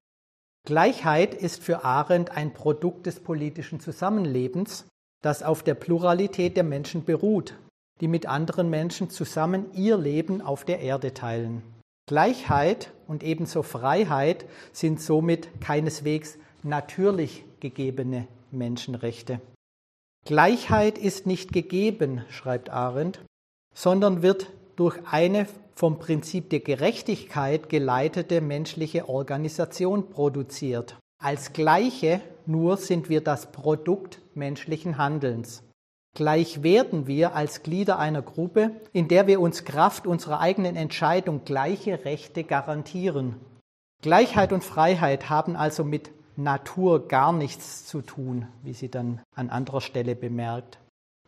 [0.65, 4.87] Gleichheit ist für Arendt ein Produkt des politischen Zusammenlebens,
[5.21, 7.55] das auf der Pluralität der Menschen beruht
[8.01, 11.61] die mit anderen Menschen zusammen ihr Leben auf der Erde teilen.
[12.07, 19.39] Gleichheit und ebenso Freiheit sind somit keineswegs natürlich gegebene Menschenrechte.
[20.25, 23.21] Gleichheit ist nicht gegeben, schreibt Arendt,
[23.73, 30.97] sondern wird durch eine vom Prinzip der Gerechtigkeit geleitete menschliche Organisation produziert.
[31.23, 35.63] Als Gleiche nur sind wir das Produkt menschlichen Handelns.
[36.13, 41.45] Gleich werden wir als Glieder einer Gruppe, in der wir uns Kraft unserer eigenen Entscheidung
[41.45, 43.35] gleiche Rechte garantieren.
[44.01, 49.49] Gleichheit und Freiheit haben also mit Natur gar nichts zu tun, wie sie dann an
[49.49, 50.79] anderer Stelle bemerkt.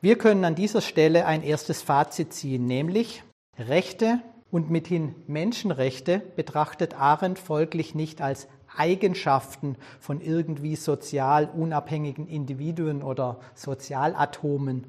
[0.02, 3.24] Wir können an dieser Stelle ein erstes Fazit ziehen, nämlich
[3.58, 4.20] Rechte
[4.52, 13.40] und mithin Menschenrechte betrachtet Arendt folglich nicht als Eigenschaften von irgendwie sozial unabhängigen Individuen oder
[13.56, 14.86] Sozialatomen.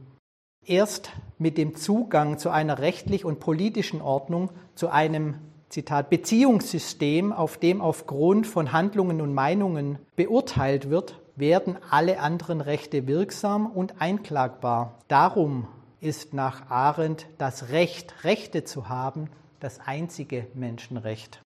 [0.66, 5.34] Erst mit dem Zugang zu einer rechtlich und politischen Ordnung, zu einem
[5.68, 13.06] Zitat Beziehungssystem, auf dem aufgrund von Handlungen und Meinungen beurteilt wird, werden alle anderen Rechte
[13.06, 14.98] wirksam und einklagbar.
[15.08, 15.66] Darum
[16.00, 21.43] ist nach Arendt das Recht, Rechte zu haben, das einzige Menschenrecht.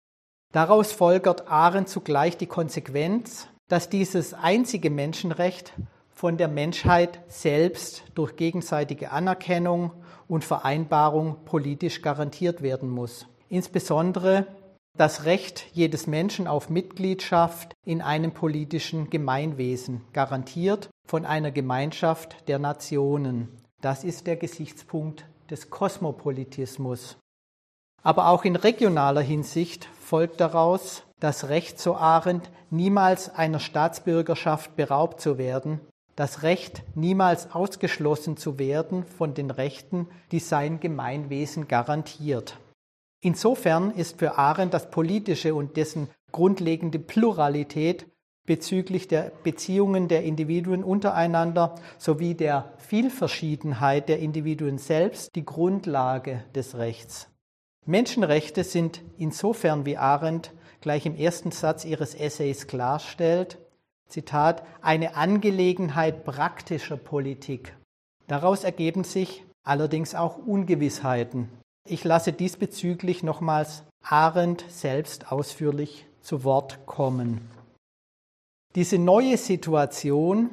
[0.52, 5.72] Daraus folgert Arendt zugleich die Konsequenz, dass dieses einzige Menschenrecht
[6.10, 9.92] von der Menschheit selbst durch gegenseitige Anerkennung
[10.28, 13.26] und Vereinbarung politisch garantiert werden muss.
[13.48, 14.46] Insbesondere
[14.96, 22.58] das Recht jedes Menschen auf Mitgliedschaft in einem politischen Gemeinwesen, garantiert von einer Gemeinschaft der
[22.58, 23.48] Nationen.
[23.80, 27.16] Das ist der Gesichtspunkt des Kosmopolitismus.
[28.02, 35.20] Aber auch in regionaler Hinsicht folgt daraus, das Recht, so Arendt, niemals einer Staatsbürgerschaft beraubt
[35.20, 35.80] zu werden,
[36.16, 42.58] das Recht, niemals ausgeschlossen zu werden von den Rechten, die sein Gemeinwesen garantiert.
[43.20, 48.06] Insofern ist für Arendt das Politische und dessen grundlegende Pluralität
[48.46, 56.76] bezüglich der Beziehungen der Individuen untereinander sowie der Vielverschiedenheit der Individuen selbst die Grundlage des
[56.76, 57.31] Rechts.
[57.84, 63.58] Menschenrechte sind insofern, wie Arendt gleich im ersten Satz ihres Essays klarstellt,
[64.08, 67.74] Zitat, eine Angelegenheit praktischer Politik.
[68.28, 71.48] Daraus ergeben sich allerdings auch Ungewissheiten.
[71.88, 77.40] Ich lasse diesbezüglich nochmals Arendt selbst ausführlich zu Wort kommen.
[78.74, 80.50] Diese neue Situation,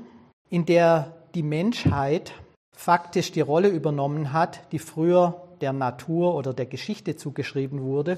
[0.50, 2.34] in der die Menschheit
[2.76, 8.18] faktisch die Rolle übernommen hat, die früher der Natur oder der Geschichte zugeschrieben wurde,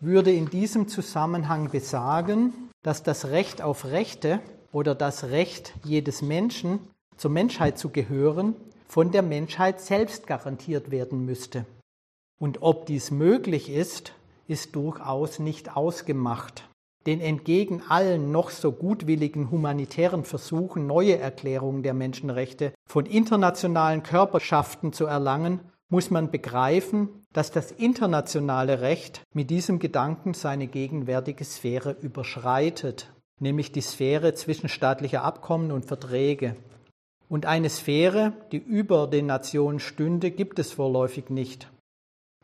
[0.00, 4.40] würde in diesem Zusammenhang besagen, dass das Recht auf Rechte
[4.72, 6.80] oder das Recht jedes Menschen,
[7.16, 8.54] zur Menschheit zu gehören,
[8.86, 11.64] von der Menschheit selbst garantiert werden müsste.
[12.38, 14.12] Und ob dies möglich ist,
[14.46, 16.68] ist durchaus nicht ausgemacht.
[17.06, 24.92] Denn entgegen allen noch so gutwilligen humanitären Versuchen, neue Erklärungen der Menschenrechte von internationalen Körperschaften
[24.92, 31.96] zu erlangen, muss man begreifen, dass das internationale Recht mit diesem Gedanken seine gegenwärtige Sphäre
[32.00, 36.56] überschreitet, nämlich die Sphäre zwischenstaatlicher Abkommen und Verträge.
[37.28, 41.68] Und eine Sphäre, die über den Nationen stünde, gibt es vorläufig nicht.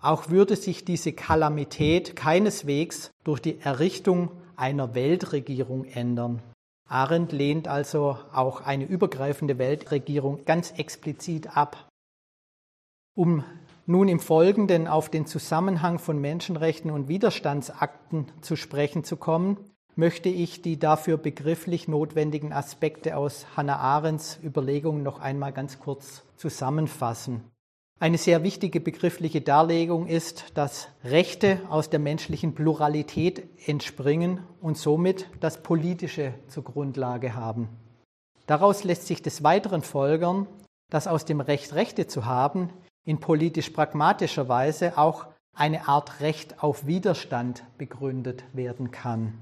[0.00, 6.42] Auch würde sich diese Kalamität keineswegs durch die Errichtung einer Weltregierung ändern.
[6.88, 11.88] Arendt lehnt also auch eine übergreifende Weltregierung ganz explizit ab.
[13.14, 13.44] Um
[13.84, 19.58] nun im Folgenden auf den Zusammenhang von Menschenrechten und Widerstandsakten zu sprechen zu kommen,
[19.96, 26.22] möchte ich die dafür begrifflich notwendigen Aspekte aus Hannah Arendts Überlegungen noch einmal ganz kurz
[26.36, 27.42] zusammenfassen.
[28.00, 35.28] Eine sehr wichtige begriffliche Darlegung ist, dass Rechte aus der menschlichen Pluralität entspringen und somit
[35.40, 37.68] das Politische zur Grundlage haben.
[38.46, 40.46] Daraus lässt sich des Weiteren folgern,
[40.90, 42.70] dass aus dem Recht, Rechte zu haben,
[43.04, 49.34] in politisch pragmatischer Weise auch eine Art Recht auf Widerstand begründet werden kann.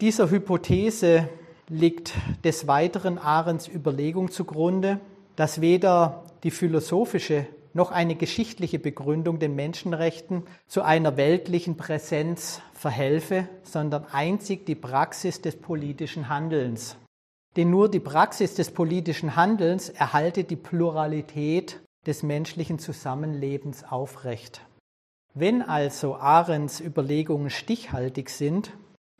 [0.00, 1.28] Dieser Hypothese
[1.68, 2.12] liegt
[2.44, 5.00] des Weiteren Ahrens Überlegung zugrunde,
[5.36, 13.48] dass weder die philosophische noch eine geschichtliche Begründung den Menschenrechten zu einer weltlichen Präsenz verhelfe,
[13.62, 16.96] sondern einzig die Praxis des politischen Handelns.
[17.56, 24.60] Denn nur die Praxis des politischen Handelns erhalte die Pluralität des menschlichen Zusammenlebens aufrecht.
[25.34, 28.72] Wenn also Ahrens Überlegungen stichhaltig sind,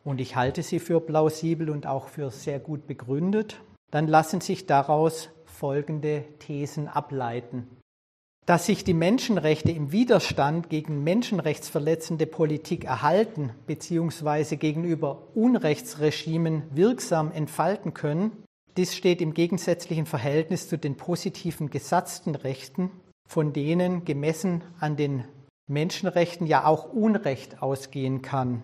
[0.06, 3.60] und ich halte sie für plausibel und auch für sehr gut begründet,
[3.90, 7.66] dann lassen sich daraus folgende Thesen ableiten.
[8.46, 14.54] Dass sich die Menschenrechte im Widerstand gegen menschenrechtsverletzende Politik erhalten bzw.
[14.54, 18.44] gegenüber Unrechtsregimen wirksam entfalten können,
[18.76, 22.90] dies steht im gegensätzlichen Verhältnis zu den positiven gesatzten Rechten,
[23.28, 25.24] von denen gemessen an den
[25.68, 28.62] Menschenrechten ja auch Unrecht ausgehen kann.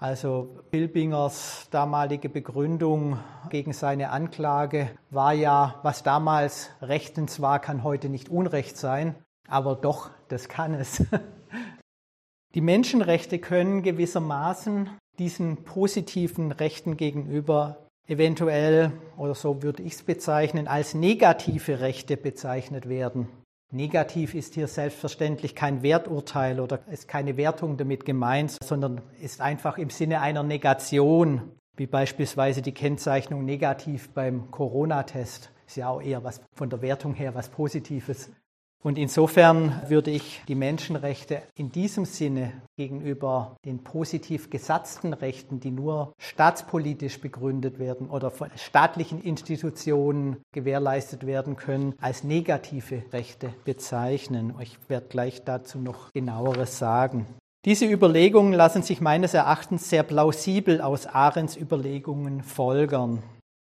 [0.00, 3.18] Also Bilbingers damalige Begründung
[3.50, 9.14] gegen seine Anklage war ja, was damals rechtens war, kann heute nicht Unrecht sein,
[9.48, 11.04] aber doch, das kann es.
[12.54, 20.68] Die Menschenrechte können gewissermaßen diesen positiven Rechten gegenüber eventuell, oder so würde ich es bezeichnen,
[20.68, 23.28] als negative Rechte bezeichnet werden.
[23.70, 29.78] Negativ ist hier selbstverständlich kein Werturteil oder ist keine Wertung damit gemeint, sondern ist einfach
[29.78, 35.50] im Sinne einer Negation, wie beispielsweise die Kennzeichnung negativ beim Corona-Test.
[35.66, 38.30] Ist ja auch eher was von der Wertung her was Positives.
[38.82, 45.70] Und insofern würde ich die Menschenrechte in diesem Sinne gegenüber den positiv gesatzten Rechten, die
[45.70, 54.54] nur staatspolitisch begründet werden oder von staatlichen Institutionen gewährleistet werden können, als negative Rechte bezeichnen.
[54.60, 57.26] Ich werde gleich dazu noch genaueres sagen.
[57.64, 63.22] Diese Überlegungen lassen sich meines Erachtens sehr plausibel aus Ahrens Überlegungen folgern.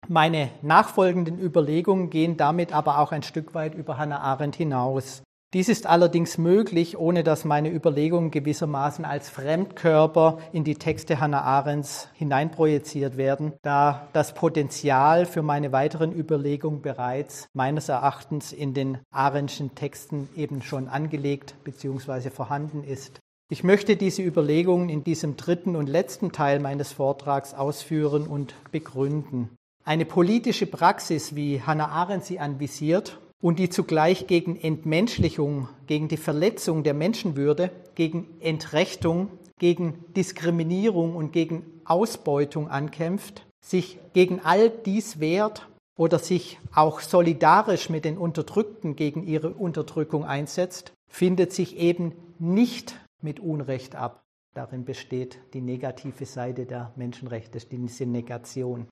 [0.08, 5.22] Meine nachfolgenden Überlegungen gehen damit aber auch ein Stück weit über Hannah Arendt hinaus.
[5.54, 11.41] Dies ist allerdings möglich, ohne dass meine Überlegungen gewissermaßen als Fremdkörper in die Texte Hannah
[11.41, 18.98] Arendts hineinprojiziert werden, da das Potenzial für meine weiteren Überlegungen bereits meines Erachtens in den
[19.10, 22.30] Arendtschen Texten eben schon angelegt bzw.
[22.30, 23.22] vorhanden ist.
[23.50, 29.50] Ich möchte diese Überlegungen in diesem dritten und letzten Teil meines Vortrags ausführen und begründen.
[29.88, 36.17] Eine politische Praxis, wie Hannah Arendt sie anvisiert und die zugleich gegen Entmenschlichung, gegen die
[36.17, 39.29] Verletzung der Menschenwürde, gegen Entrechtung,
[39.59, 47.89] gegen Diskriminierung und gegen Ausbeutung ankämpft, sich gegen all dies wehrt oder sich auch solidarisch
[47.89, 54.21] mit den Unterdrückten gegen ihre Unterdrückung einsetzt, findet sich eben nicht mit Unrecht ab.
[54.53, 58.89] Darin besteht die negative Seite der Menschenrechte, diese Negation.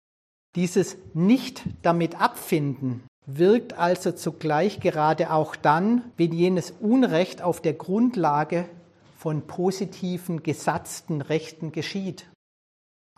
[0.55, 7.73] Dieses nicht damit abfinden wirkt also zugleich gerade auch dann, wenn jenes Unrecht auf der
[7.73, 8.69] Grundlage
[9.17, 12.29] von positiven, gesatzten Rechten geschieht.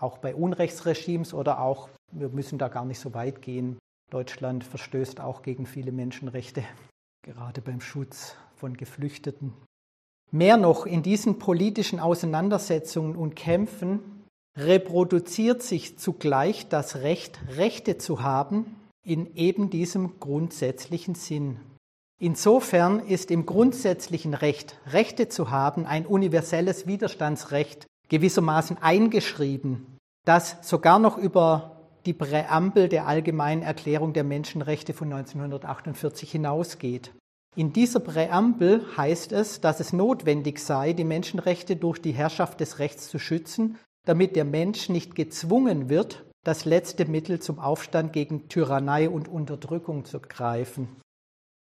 [0.02, 3.78] Auch bei Unrechtsregimes oder auch, wir müssen da gar nicht so weit gehen,
[4.10, 6.64] Deutschland verstößt auch gegen viele Menschenrechte,
[7.24, 9.54] gerade beim Schutz von Geflüchteten.
[10.32, 14.17] Mehr noch, in diesen politischen Auseinandersetzungen und Kämpfen
[14.58, 21.60] reproduziert sich zugleich das Recht, Rechte zu haben, in eben diesem grundsätzlichen Sinn.
[22.20, 30.98] Insofern ist im grundsätzlichen Recht, Rechte zu haben, ein universelles Widerstandsrecht gewissermaßen eingeschrieben, das sogar
[30.98, 31.78] noch über
[32.08, 37.12] die Präambel der Allgemeinen Erklärung der Menschenrechte von 1948 hinausgeht.
[37.56, 42.80] In dieser Präambel heißt es, dass es notwendig sei, die Menschenrechte durch die Herrschaft des
[42.80, 43.78] Rechts zu schützen
[44.08, 50.06] damit der Mensch nicht gezwungen wird, das letzte Mittel zum Aufstand gegen Tyrannei und Unterdrückung
[50.06, 50.88] zu greifen.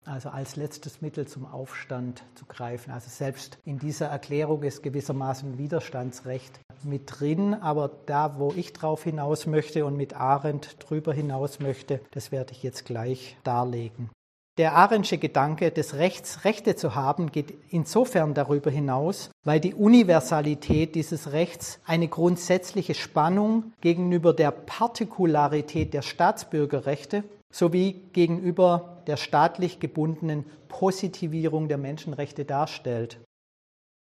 [0.04, 2.92] Also als letztes Mittel zum Aufstand zu greifen.
[2.92, 9.02] Also selbst in dieser Erklärung ist gewissermaßen Widerstandsrecht mit drin, aber da, wo ich drauf
[9.02, 14.10] hinaus möchte und mit Arendt drüber hinaus möchte, das werde ich jetzt gleich darlegen.
[14.58, 20.94] Der Arensche Gedanke des Rechts, Rechte zu haben, geht insofern darüber hinaus, weil die Universalität
[20.94, 30.46] dieses Rechts eine grundsätzliche Spannung gegenüber der Partikularität der Staatsbürgerrechte sowie gegenüber der staatlich gebundenen
[30.68, 33.20] Positivierung der Menschenrechte darstellt.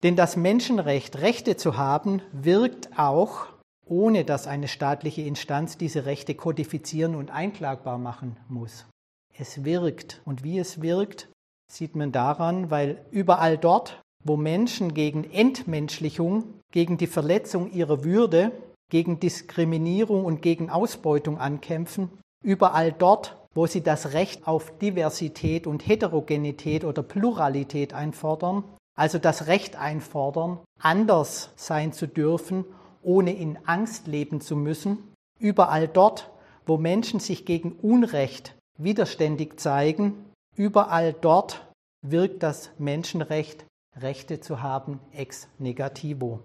[0.04, 3.48] Denn das Menschenrecht, Rechte zu haben, wirkt auch,
[3.86, 8.86] ohne dass eine staatliche Instanz diese Rechte kodifizieren und einklagbar machen muss.
[9.38, 10.22] Es wirkt.
[10.26, 11.30] Und wie es wirkt,
[11.72, 18.52] sieht man daran, weil überall dort, wo Menschen gegen Entmenschlichung, gegen die Verletzung ihrer Würde,
[18.90, 22.10] gegen Diskriminierung und gegen Ausbeutung ankämpfen,
[22.44, 28.64] überall dort, wo sie das Recht auf Diversität und Heterogenität oder Pluralität einfordern,
[28.96, 32.66] also das Recht einfordern, anders sein zu dürfen,
[33.02, 35.00] ohne in Angst leben zu müssen,
[35.40, 36.32] überall dort,
[36.66, 41.66] wo Menschen sich gegen Unrecht widerständig zeigen, überall dort
[42.02, 43.66] wirkt das Menschenrecht,
[43.96, 46.40] Rechte zu haben, ex negativo.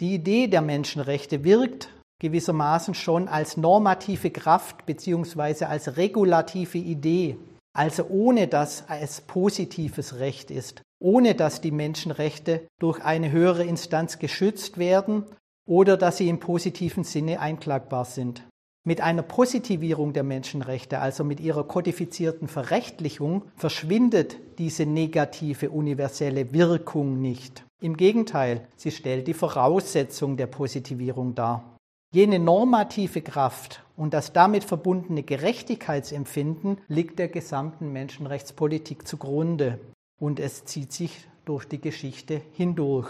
[0.00, 1.88] Die Idee der Menschenrechte wirkt
[2.20, 5.64] gewissermaßen schon als normative Kraft bzw.
[5.64, 7.36] als regulative Idee,
[7.76, 14.18] also ohne dass es positives Recht ist, ohne dass die Menschenrechte durch eine höhere Instanz
[14.18, 15.24] geschützt werden
[15.66, 18.42] oder dass sie im positiven Sinne einklagbar sind.
[18.86, 27.18] Mit einer Positivierung der Menschenrechte, also mit ihrer kodifizierten Verrechtlichung, verschwindet diese negative universelle Wirkung
[27.18, 27.64] nicht.
[27.80, 31.78] Im Gegenteil, sie stellt die Voraussetzung der Positivierung dar.
[32.12, 39.80] Jene normative Kraft und das damit verbundene Gerechtigkeitsempfinden liegt der gesamten Menschenrechtspolitik zugrunde
[40.20, 43.08] und es zieht sich durch die Geschichte hindurch.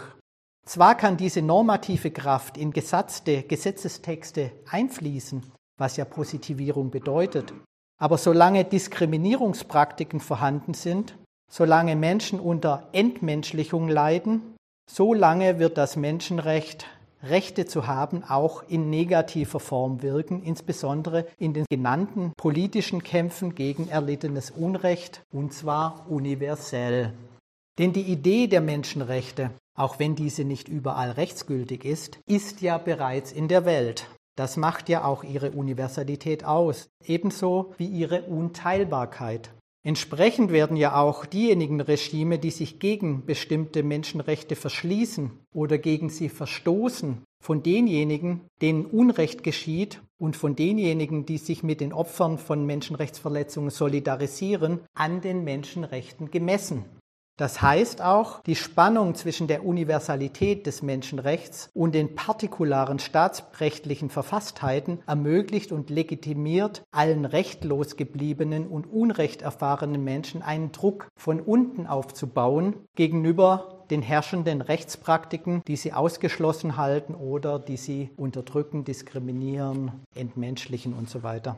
[0.64, 5.42] Zwar kann diese normative Kraft in gesatzte Gesetzestexte einfließen,
[5.76, 7.52] was ja Positivierung bedeutet,
[7.98, 11.16] aber solange Diskriminierungspraktiken vorhanden sind,
[11.50, 14.56] solange Menschen unter Entmenschlichung leiden,
[14.90, 16.86] solange wird das Menschenrecht
[17.22, 23.88] Rechte zu haben, auch in negativer Form wirken, insbesondere in den genannten politischen Kämpfen gegen
[23.88, 27.14] erlittenes Unrecht, und zwar universell.
[27.78, 33.32] Denn die Idee der Menschenrechte, auch wenn diese nicht überall rechtsgültig ist, ist ja bereits
[33.32, 34.06] in der Welt.
[34.36, 39.52] Das macht ja auch ihre Universalität aus, ebenso wie ihre Unteilbarkeit.
[39.86, 46.30] Entsprechend werden ja auch diejenigen Regime, die sich gegen bestimmte Menschenrechte verschließen oder gegen sie
[46.30, 52.64] verstoßen, von denjenigen, denen Unrecht geschieht und von denjenigen, die sich mit den Opfern von
[52.64, 56.86] Menschenrechtsverletzungen solidarisieren, an den Menschenrechten gemessen.
[57.36, 65.00] Das heißt auch, die Spannung zwischen der Universalität des Menschenrechts und den partikularen staatsrechtlichen Verfasstheiten
[65.06, 72.76] ermöglicht und legitimiert allen rechtlos gebliebenen und unrecht erfahrenen Menschen einen Druck von unten aufzubauen
[72.94, 81.10] gegenüber den herrschenden Rechtspraktiken, die sie ausgeschlossen halten oder die sie unterdrücken, diskriminieren, entmenschlichen und
[81.10, 81.56] so weiter.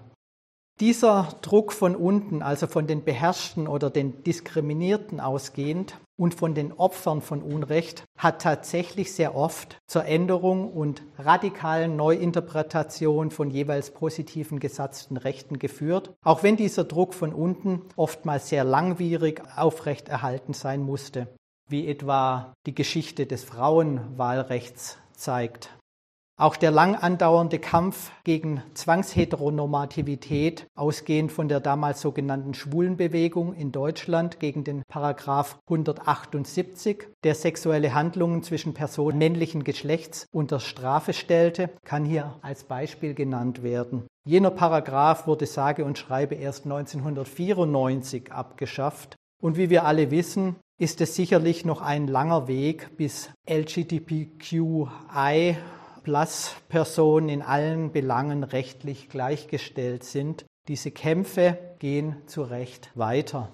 [0.79, 6.71] Dieser Druck von unten, also von den Beherrschten oder den Diskriminierten ausgehend und von den
[6.75, 14.61] Opfern von Unrecht, hat tatsächlich sehr oft zur Änderung und radikalen Neuinterpretation von jeweils positiven
[14.61, 21.27] gesatzten Rechten geführt, auch wenn dieser Druck von unten oftmals sehr langwierig aufrechterhalten sein musste,
[21.71, 25.71] wie etwa die Geschichte des Frauenwahlrechts zeigt.
[26.39, 34.39] Auch der lang andauernde Kampf gegen Zwangsheteronormativität, ausgehend von der damals sogenannten Schwulenbewegung in Deutschland
[34.39, 42.05] gegen den Paragraph 178, der sexuelle Handlungen zwischen Personen männlichen Geschlechts unter Strafe stellte, kann
[42.05, 44.07] hier als Beispiel genannt werden.
[44.27, 49.17] Jener Paragraph wurde sage und schreibe erst 1994 abgeschafft.
[49.43, 55.57] Und wie wir alle wissen, ist es sicherlich noch ein langer Weg, bis LGBTQI
[56.07, 60.45] Plus-Personen in allen Belangen rechtlich gleichgestellt sind.
[60.69, 63.51] Diese Kämpfe gehen zu Recht weiter.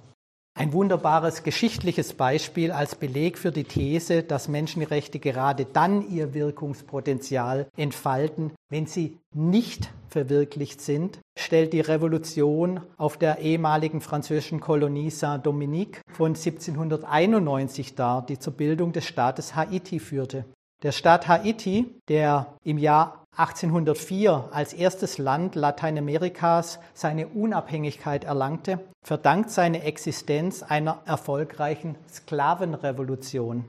[0.55, 7.69] Ein wunderbares geschichtliches Beispiel als Beleg für die These, dass Menschenrechte gerade dann ihr Wirkungspotenzial
[7.79, 16.03] entfalten, wenn sie nicht verwirklicht sind, stellt die Revolution auf der ehemaligen französischen Kolonie Saint-Dominique
[16.13, 20.45] von 1791 dar, die zur Bildung des Staates Haiti führte.
[20.83, 29.51] Der Staat Haiti, der im Jahr 1804 als erstes Land Lateinamerikas seine Unabhängigkeit erlangte, verdankt
[29.51, 33.65] seine Existenz einer erfolgreichen Sklavenrevolution.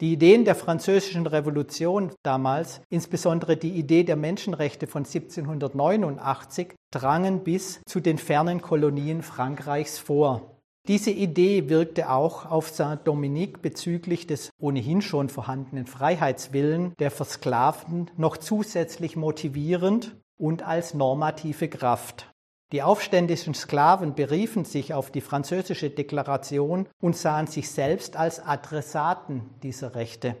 [0.00, 7.80] Die Ideen der französischen Revolution damals, insbesondere die Idee der Menschenrechte von 1789, drangen bis
[7.86, 10.55] zu den fernen Kolonien Frankreichs vor.
[10.88, 18.36] Diese Idee wirkte auch auf Saint-Dominique bezüglich des ohnehin schon vorhandenen Freiheitswillen der Versklavten noch
[18.36, 22.32] zusätzlich motivierend und als normative Kraft.
[22.72, 29.42] Die aufständischen Sklaven beriefen sich auf die französische Deklaration und sahen sich selbst als Adressaten
[29.64, 30.36] dieser Rechte.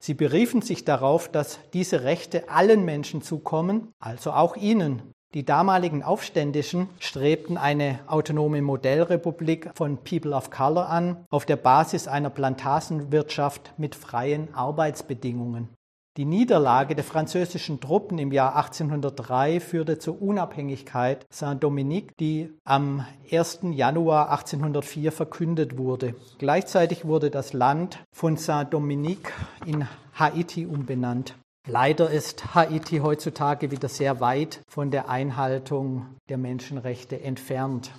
[0.00, 6.04] Sie beriefen sich darauf, dass diese Rechte allen Menschen zukommen, also auch ihnen, die damaligen
[6.04, 13.74] Aufständischen strebten eine autonome Modellrepublik von People of Color an, auf der Basis einer Plantagenwirtschaft
[13.76, 15.68] mit freien Arbeitsbedingungen.
[16.16, 23.62] Die Niederlage der französischen Truppen im Jahr 1803 führte zur Unabhängigkeit Saint-Dominique, die am 1.
[23.72, 26.14] Januar 1804 verkündet wurde.
[26.38, 29.32] Gleichzeitig wurde das Land von Saint-Dominique
[29.66, 31.34] in Haiti umbenannt.
[31.66, 37.90] Leider ist Haiti heutzutage wieder sehr weit von der Einhaltung der Menschenrechte entfernt.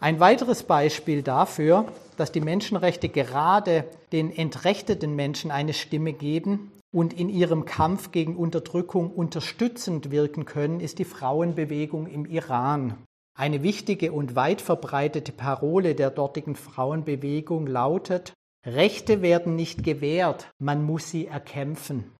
[0.00, 1.86] Ein weiteres Beispiel dafür,
[2.16, 8.36] dass die Menschenrechte gerade den entrechteten Menschen eine Stimme geben und in ihrem Kampf gegen
[8.36, 13.02] Unterdrückung unterstützend wirken können, ist die Frauenbewegung im Iran.
[13.36, 18.32] Eine wichtige und weit verbreitete Parole der dortigen Frauenbewegung lautet,
[18.64, 22.12] Rechte werden nicht gewährt, man muss sie erkämpfen.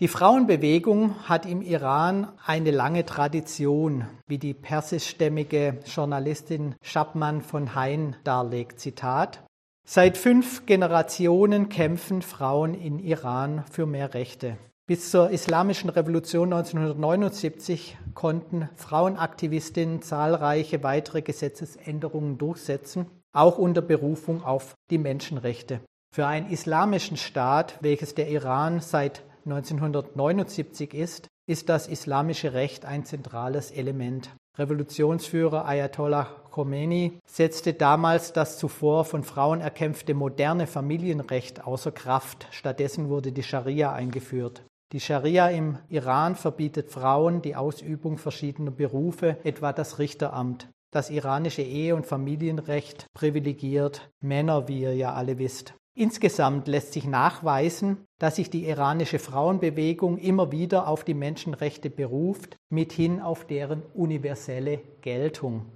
[0.00, 8.16] Die Frauenbewegung hat im Iran eine lange Tradition, wie die persischstämmige Journalistin Schabman von Hain
[8.24, 8.80] darlegt.
[8.80, 9.44] Zitat.
[9.86, 14.56] Seit fünf Generationen kämpfen Frauen in Iran für mehr Rechte.
[14.86, 24.72] Bis zur Islamischen Revolution 1979 konnten Frauenaktivistinnen zahlreiche weitere Gesetzesänderungen durchsetzen, auch unter Berufung auf
[24.88, 25.80] die Menschenrechte.
[26.10, 33.04] Für einen islamischen Staat, welches der Iran seit 1979 ist, ist das islamische Recht ein
[33.04, 34.30] zentrales Element.
[34.58, 42.46] Revolutionsführer Ayatollah Khomeini setzte damals das zuvor von Frauen erkämpfte moderne Familienrecht außer Kraft.
[42.50, 44.62] Stattdessen wurde die Scharia eingeführt.
[44.92, 50.68] Die Scharia im Iran verbietet Frauen die Ausübung verschiedener Berufe, etwa das Richteramt.
[50.92, 55.74] Das iranische Ehe- und Familienrecht privilegiert Männer, wie ihr ja alle wisst.
[56.00, 62.56] Insgesamt lässt sich nachweisen, dass sich die iranische Frauenbewegung immer wieder auf die Menschenrechte beruft,
[62.70, 65.66] mithin auf deren universelle Geltung.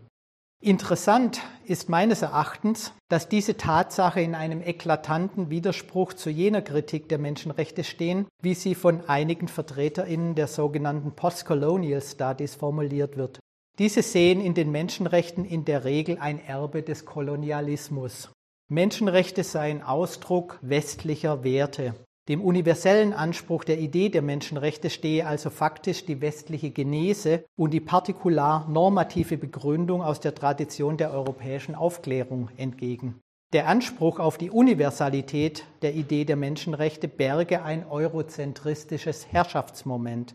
[0.62, 7.18] Interessant ist meines Erachtens, dass diese Tatsache in einem eklatanten Widerspruch zu jener Kritik der
[7.18, 13.40] Menschenrechte stehen, wie sie von einigen Vertreterinnen der sogenannten Postcolonial Studies formuliert wird.
[13.78, 18.30] Diese sehen in den Menschenrechten in der Regel ein Erbe des Kolonialismus.
[18.70, 21.94] Menschenrechte seien Ausdruck westlicher Werte.
[22.28, 27.80] Dem universellen Anspruch der Idee der Menschenrechte stehe also faktisch die westliche Genese und die
[27.80, 33.20] partikular normative Begründung aus der Tradition der europäischen Aufklärung entgegen.
[33.52, 40.34] Der Anspruch auf die Universalität der Idee der Menschenrechte berge ein eurozentristisches Herrschaftsmoment.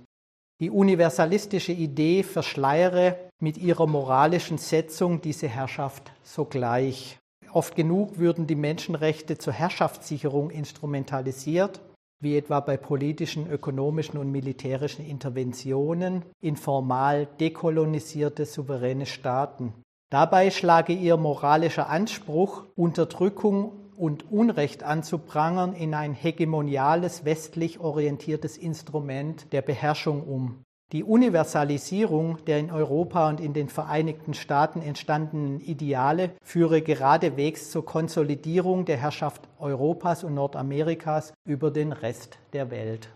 [0.62, 7.19] Die universalistische Idee verschleiere mit ihrer moralischen Setzung diese Herrschaft sogleich.
[7.52, 11.82] Oft genug würden die Menschenrechte zur Herrschaftssicherung instrumentalisiert,
[12.22, 19.74] wie etwa bei politischen, ökonomischen und militärischen Interventionen in formal dekolonisierte souveräne Staaten.
[20.10, 29.52] Dabei schlage ihr moralischer Anspruch, Unterdrückung und Unrecht anzuprangern, in ein hegemoniales, westlich orientiertes Instrument
[29.54, 30.64] der Beherrschung um.
[30.92, 37.86] Die Universalisierung der in Europa und in den Vereinigten Staaten entstandenen Ideale führe geradewegs zur
[37.86, 43.10] Konsolidierung der Herrschaft Europas und Nordamerikas über den Rest der Welt.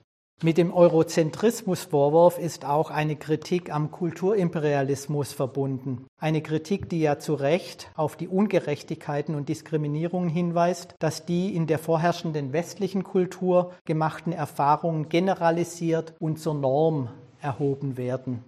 [0.43, 6.05] Mit dem Eurozentrismusvorwurf ist auch eine Kritik am Kulturimperialismus verbunden.
[6.19, 11.65] Eine Kritik, die ja zu Recht auf die Ungerechtigkeiten und Diskriminierungen hinweist, dass die in
[11.65, 17.09] der vorherrschenden westlichen Kultur gemachten Erfahrungen generalisiert und zur Norm
[17.43, 18.43] erhoben werden.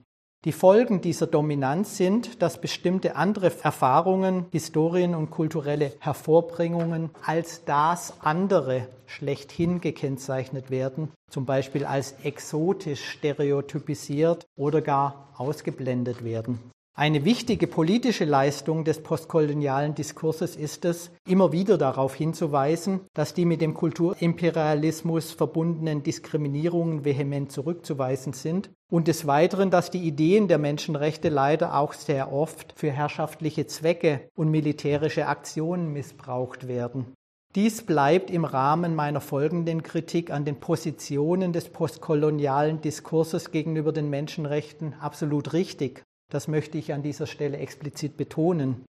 [0.46, 8.14] Die Folgen dieser Dominanz sind, dass bestimmte andere Erfahrungen, Historien und kulturelle Hervorbringungen als das
[8.22, 16.60] andere schlechthin gekennzeichnet werden, zum Beispiel als exotisch stereotypisiert oder gar ausgeblendet werden.
[16.98, 23.44] Eine wichtige politische Leistung des postkolonialen Diskurses ist es, immer wieder darauf hinzuweisen, dass die
[23.44, 30.58] mit dem Kulturimperialismus verbundenen Diskriminierungen vehement zurückzuweisen sind und des Weiteren, dass die Ideen der
[30.58, 37.14] Menschenrechte leider auch sehr oft für herrschaftliche Zwecke und militärische Aktionen missbraucht werden.
[37.56, 44.10] Dies bleibt im Rahmen meiner folgenden Kritik an den Positionen des postkolonialen Diskurses gegenüber den
[44.10, 46.06] Menschenrechten absolut richtig.
[46.32, 48.86] Das möchte ich an dieser Stelle explizit betonen.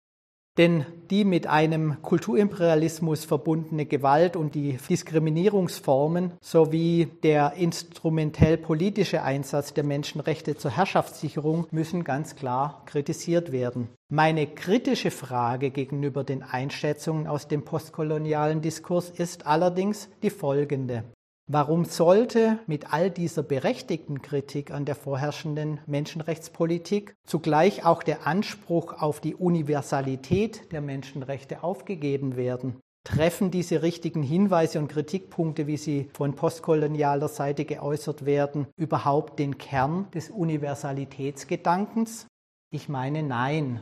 [0.58, 9.74] Denn die mit einem Kulturimperialismus verbundene Gewalt und die Diskriminierungsformen sowie der instrumentell politische Einsatz
[9.74, 13.90] der Menschenrechte zur Herrschaftssicherung müssen ganz klar kritisiert werden.
[14.10, 21.04] Meine kritische Frage gegenüber den Einschätzungen aus dem postkolonialen Diskurs ist allerdings die folgende.
[21.48, 28.93] Warum sollte mit all dieser berechtigten Kritik an der vorherrschenden Menschenrechtspolitik zugleich auch der Anspruch
[29.00, 32.80] auf die Universalität der Menschenrechte aufgegeben werden?
[33.04, 39.60] Treffen diese richtigen Hinweise und Kritikpunkte, wie sie von postkolonialer Seite geäußert werden, überhaupt den
[39.60, 42.26] Kern des Universalitätsgedankens?
[42.72, 43.82] Ich meine nein.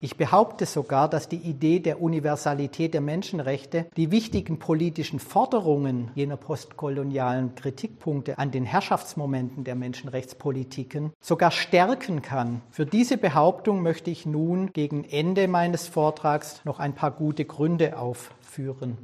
[0.00, 6.36] Ich behaupte sogar, dass die Idee der Universalität der Menschenrechte die wichtigen politischen Forderungen jener
[6.36, 12.62] postkolonialen Kritikpunkte an den Herrschaftsmomenten der Menschenrechtspolitiken sogar stärken kann.
[12.70, 17.98] Für diese Behauptung möchte ich nun gegen Ende meines Vortrags noch ein paar gute Gründe
[17.98, 18.96] aufführen.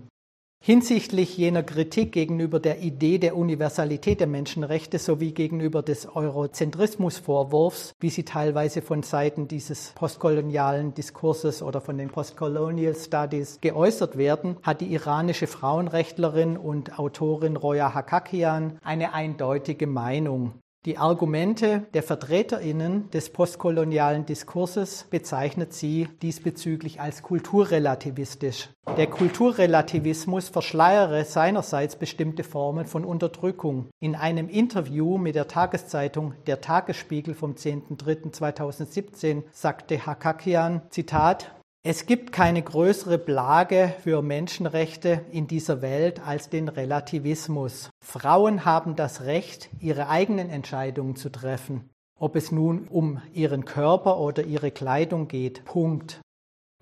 [0.67, 8.09] Hinsichtlich jener Kritik gegenüber der Idee der Universalität der Menschenrechte sowie gegenüber des Eurozentrismusvorwurfs, wie
[8.09, 14.81] sie teilweise von Seiten dieses postkolonialen Diskurses oder von den Postcolonial Studies geäußert werden, hat
[14.81, 20.55] die iranische Frauenrechtlerin und Autorin Roya Hakakian eine eindeutige Meinung.
[20.87, 28.69] Die Argumente der Vertreterinnen des postkolonialen Diskurses bezeichnet sie diesbezüglich als kulturrelativistisch.
[28.99, 33.89] Der Kulturrelativismus verschleiere seinerseits bestimmte Formen von Unterdrückung.
[33.99, 41.51] In einem Interview mit der Tageszeitung Der Tagesspiegel vom 10.03.2017 sagte Hakakian, Zitat,
[41.87, 47.91] es gibt keine größere Plage für Menschenrechte in dieser Welt als den Relativismus.
[48.03, 54.19] Frauen haben das Recht, ihre eigenen Entscheidungen zu treffen, ob es nun um ihren Körper
[54.19, 55.67] oder ihre Kleidung geht.
[55.67, 56.23] Punkt.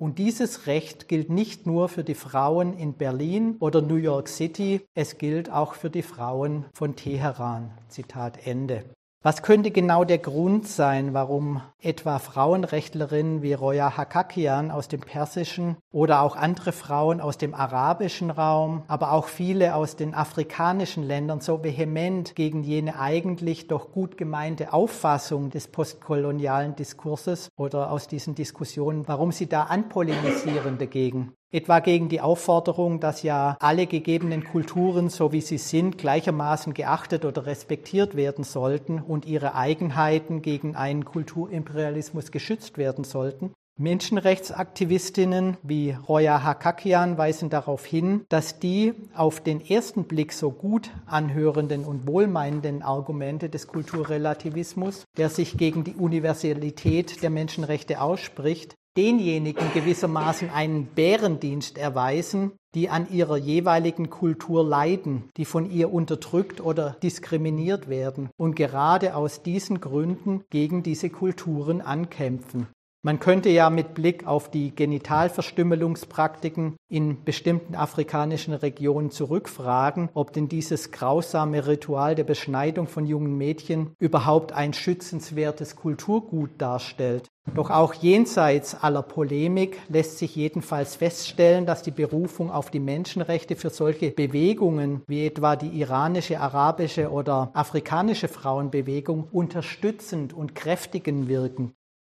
[0.01, 4.83] Und dieses Recht gilt nicht nur für die Frauen in Berlin oder New York City,
[4.95, 7.73] es gilt auch für die Frauen von Teheran.
[7.89, 8.85] Zitat Ende.
[9.25, 15.77] Was könnte genau der Grund sein, warum etwa Frauenrechtlerinnen wie Roya Hakakian aus dem persischen
[15.93, 21.41] oder auch andere Frauen aus dem arabischen Raum, aber auch viele aus den afrikanischen Ländern
[21.41, 28.35] so vehement gegen jene eigentlich doch gut gemeinte Auffassung des postkolonialen Diskurses oder aus diesen
[28.35, 31.33] Diskussionen, warum sie da anpolemisieren dagegen?
[31.53, 37.25] Etwa gegen die Aufforderung, dass ja alle gegebenen Kulturen, so wie sie sind, gleichermaßen geachtet
[37.25, 43.53] oder respektiert werden sollten und ihre Eigenheiten gegen einen Kulturimperialismus geschützt werden sollten.
[43.79, 50.91] Menschenrechtsaktivistinnen wie Roya Hakakian weisen darauf hin, dass die auf den ersten Blick so gut
[51.07, 59.73] anhörenden und wohlmeinenden Argumente des Kulturrelativismus, der sich gegen die Universalität der Menschenrechte ausspricht, denjenigen
[59.73, 66.97] gewissermaßen einen Bärendienst erweisen, die an ihrer jeweiligen Kultur leiden, die von ihr unterdrückt oder
[67.03, 72.67] diskriminiert werden und gerade aus diesen Gründen gegen diese Kulturen ankämpfen.
[73.05, 80.49] Man könnte ja mit Blick auf die Genitalverstümmelungspraktiken in bestimmten afrikanischen Regionen zurückfragen, ob denn
[80.49, 87.27] dieses grausame Ritual der Beschneidung von jungen Mädchen überhaupt ein schützenswertes Kulturgut darstellt.
[87.57, 93.57] Doch auch jenseits aller Polemik lässt sich jedenfalls feststellen, dass die Berufung auf die Menschenrechte
[93.57, 101.75] für solche Bewegungen wie etwa die iranische, arabische oder afrikanische Frauenbewegung unterstützend und kräftigend wirken.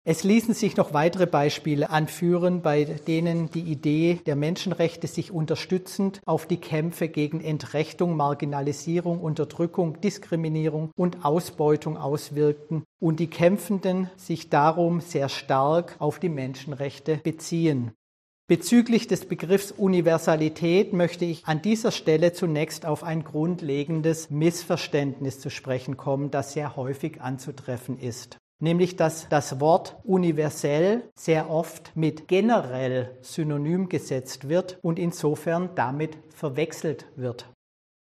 [0.06, 6.20] Es ließen sich noch weitere Beispiele anführen, bei denen die Idee der Menschenrechte sich unterstützend
[6.26, 14.50] auf die Kämpfe gegen Entrechtung, Marginalisierung, Unterdrückung, Diskriminierung und Ausbeutung auswirkten und die Kämpfenden sich
[14.50, 17.92] darum sehr stark auf die Menschenrechte beziehen.
[18.46, 25.48] Bezüglich des Begriffs Universalität möchte ich an dieser Stelle zunächst auf ein grundlegendes Missverständnis zu
[25.48, 32.28] sprechen kommen, das sehr häufig anzutreffen ist nämlich dass das Wort universell sehr oft mit
[32.28, 37.46] generell synonym gesetzt wird und insofern damit verwechselt wird.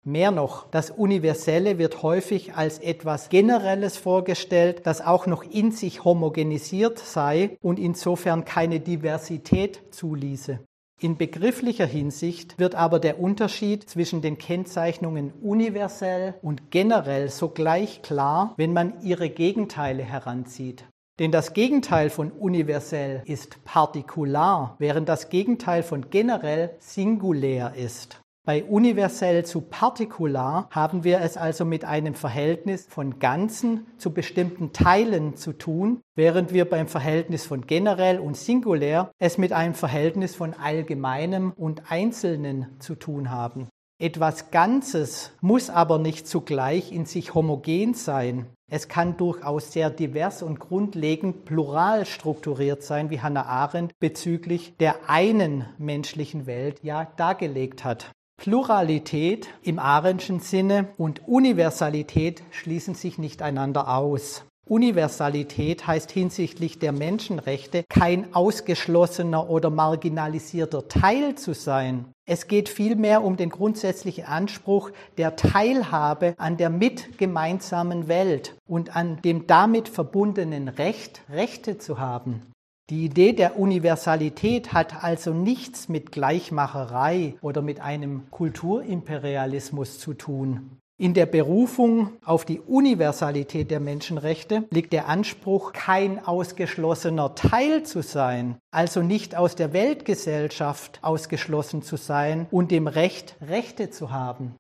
[0.05, 6.05] Mehr noch, das Universelle wird häufig als etwas Generelles vorgestellt, das auch noch in sich
[6.05, 10.61] homogenisiert sei und insofern keine Diversität zuließe.
[10.99, 18.55] In begrifflicher Hinsicht wird aber der Unterschied zwischen den Kennzeichnungen universell und generell sogleich klar,
[18.57, 20.85] wenn man ihre Gegenteile heranzieht.
[21.19, 28.23] Denn das Gegenteil von universell ist partikular, während das Gegenteil von generell singulär ist.
[28.47, 34.73] Bei universell zu partikular haben wir es also mit einem Verhältnis von Ganzen zu bestimmten
[34.73, 40.37] Teilen zu tun, während wir beim Verhältnis von generell und singulär es mit einem Verhältnis
[40.37, 43.67] von allgemeinem und Einzelnen zu tun haben.
[43.99, 48.47] Etwas Ganzes muss aber nicht zugleich in sich homogen sein.
[48.71, 55.09] Es kann durchaus sehr divers und grundlegend plural strukturiert sein, wie Hannah Arendt bezüglich der
[55.09, 58.13] einen menschlichen Welt ja dargelegt hat.
[58.37, 64.45] Pluralität im Arendtschen Sinne und Universalität schließen sich nicht einander aus.
[64.69, 72.07] Universalität heißt hinsichtlich der Menschenrechte kein ausgeschlossener oder marginalisierter Teil zu sein.
[72.29, 79.23] Es geht vielmehr um den grundsätzlichen Anspruch der Teilhabe an der mitgemeinsamen Welt und an
[79.23, 82.43] dem damit verbundenen Recht, Rechte zu haben.
[82.89, 90.79] Die Idee der Universalität hat also nichts mit Gleichmacherei oder mit einem Kulturimperialismus zu tun.
[90.97, 98.03] In der Berufung auf die Universalität der Menschenrechte liegt der Anspruch, kein ausgeschlossener Teil zu
[98.03, 104.55] sein, also nicht aus der Weltgesellschaft ausgeschlossen zu sein und dem Recht, Rechte zu haben.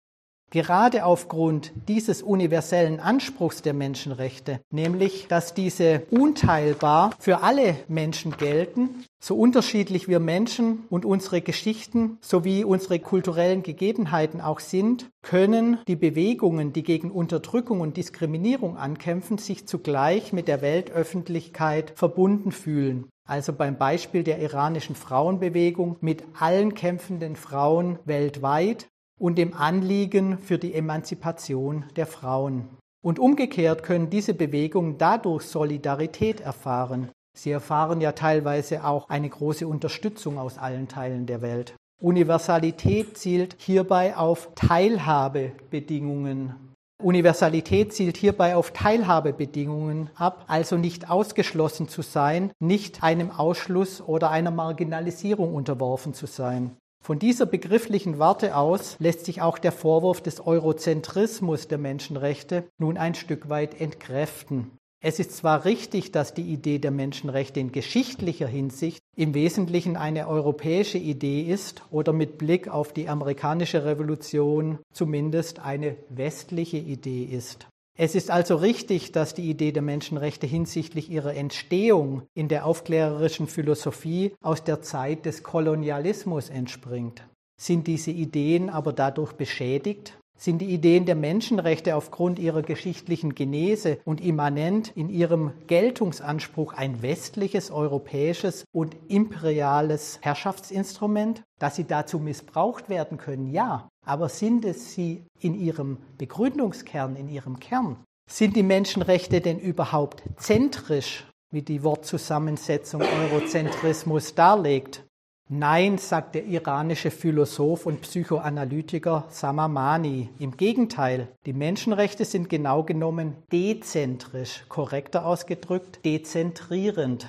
[0.56, 9.04] Gerade aufgrund dieses universellen Anspruchs der Menschenrechte, nämlich dass diese unteilbar für alle Menschen gelten,
[9.20, 15.96] so unterschiedlich wir Menschen und unsere Geschichten sowie unsere kulturellen Gegebenheiten auch sind, können die
[15.96, 23.10] Bewegungen, die gegen Unterdrückung und Diskriminierung ankämpfen, sich zugleich mit der Weltöffentlichkeit verbunden fühlen.
[23.28, 28.88] Also beim Beispiel der iranischen Frauenbewegung mit allen kämpfenden Frauen weltweit
[29.18, 32.68] und dem Anliegen für die Emanzipation der Frauen.
[33.02, 37.10] Und umgekehrt können diese Bewegungen dadurch Solidarität erfahren.
[37.36, 41.74] Sie erfahren ja teilweise auch eine große Unterstützung aus allen Teilen der Welt.
[42.02, 46.54] Universalität zielt hierbei auf Teilhabebedingungen.
[47.02, 54.30] Universalität zielt hierbei auf Teilhabebedingungen ab, also nicht ausgeschlossen zu sein, nicht einem Ausschluss oder
[54.30, 56.76] einer Marginalisierung unterworfen zu sein.
[57.06, 62.96] Von dieser begrifflichen Warte aus lässt sich auch der Vorwurf des Eurozentrismus der Menschenrechte nun
[62.96, 64.72] ein Stück weit entkräften.
[65.00, 70.26] Es ist zwar richtig, dass die Idee der Menschenrechte in geschichtlicher Hinsicht im Wesentlichen eine
[70.26, 77.68] europäische Idee ist oder mit Blick auf die amerikanische Revolution zumindest eine westliche Idee ist.
[77.98, 83.46] Es ist also richtig, dass die Idee der Menschenrechte hinsichtlich ihrer Entstehung in der aufklärerischen
[83.46, 87.26] Philosophie aus der Zeit des Kolonialismus entspringt.
[87.58, 90.18] Sind diese Ideen aber dadurch beschädigt?
[90.38, 97.00] Sind die Ideen der Menschenrechte aufgrund ihrer geschichtlichen Genese und immanent in ihrem Geltungsanspruch ein
[97.00, 103.50] westliches, europäisches und imperiales Herrschaftsinstrument, dass sie dazu missbraucht werden können?
[103.50, 103.88] Ja.
[104.04, 107.96] Aber sind es sie in ihrem Begründungskern, in ihrem Kern?
[108.28, 115.05] Sind die Menschenrechte denn überhaupt zentrisch, wie die Wortzusammensetzung Eurozentrismus darlegt?
[115.48, 120.28] Nein, sagt der iranische Philosoph und Psychoanalytiker Samamani.
[120.40, 127.28] Im Gegenteil, die Menschenrechte sind genau genommen dezentrisch, korrekter ausgedrückt, dezentrierend.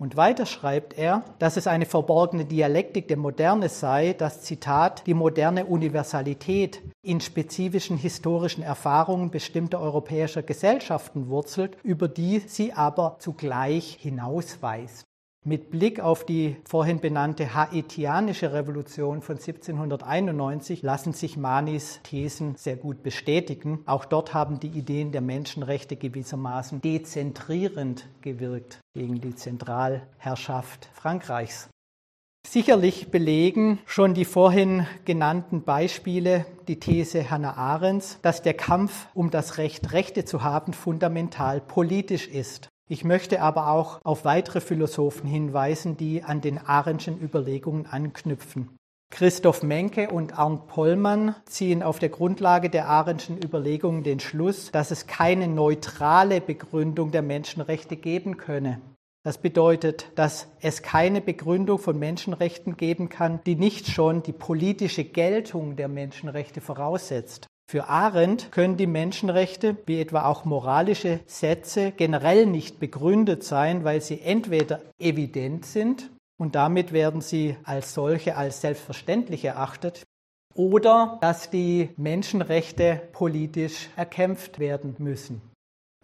[0.00, 5.12] Und weiter schreibt er, dass es eine verborgene Dialektik der Moderne sei, dass Zitat die
[5.12, 13.98] moderne Universalität in spezifischen historischen Erfahrungen bestimmter europäischer Gesellschaften wurzelt, über die sie aber zugleich
[14.00, 15.04] hinausweist.
[15.44, 22.76] Mit Blick auf die vorhin benannte haitianische Revolution von 1791 lassen sich Manis Thesen sehr
[22.76, 23.80] gut bestätigen.
[23.84, 31.68] Auch dort haben die Ideen der Menschenrechte gewissermaßen dezentrierend gewirkt gegen die Zentralherrschaft Frankreichs.
[32.46, 39.32] Sicherlich belegen schon die vorhin genannten Beispiele die These Hannah Arendts, dass der Kampf um
[39.32, 42.68] das Recht, Rechte zu haben, fundamental politisch ist.
[42.92, 48.76] Ich möchte aber auch auf weitere Philosophen hinweisen, die an den Arendtschen Überlegungen anknüpfen.
[49.10, 54.90] Christoph Menke und Arndt Pollmann ziehen auf der Grundlage der Arendtschen Überlegungen den Schluss, dass
[54.90, 58.82] es keine neutrale Begründung der Menschenrechte geben könne.
[59.24, 65.04] Das bedeutet, dass es keine Begründung von Menschenrechten geben kann, die nicht schon die politische
[65.04, 67.46] Geltung der Menschenrechte voraussetzt.
[67.72, 74.02] Für Arendt können die Menschenrechte, wie etwa auch moralische Sätze, generell nicht begründet sein, weil
[74.02, 80.02] sie entweder evident sind und damit werden sie als solche als selbstverständlich erachtet,
[80.54, 85.40] oder dass die Menschenrechte politisch erkämpft werden müssen.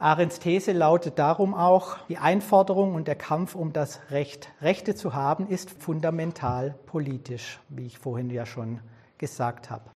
[0.01, 5.12] Arends These lautet darum auch, die Einforderung und der Kampf um das Recht, Rechte zu
[5.12, 8.81] haben, ist fundamental politisch, wie ich vorhin ja schon
[9.19, 9.91] gesagt habe.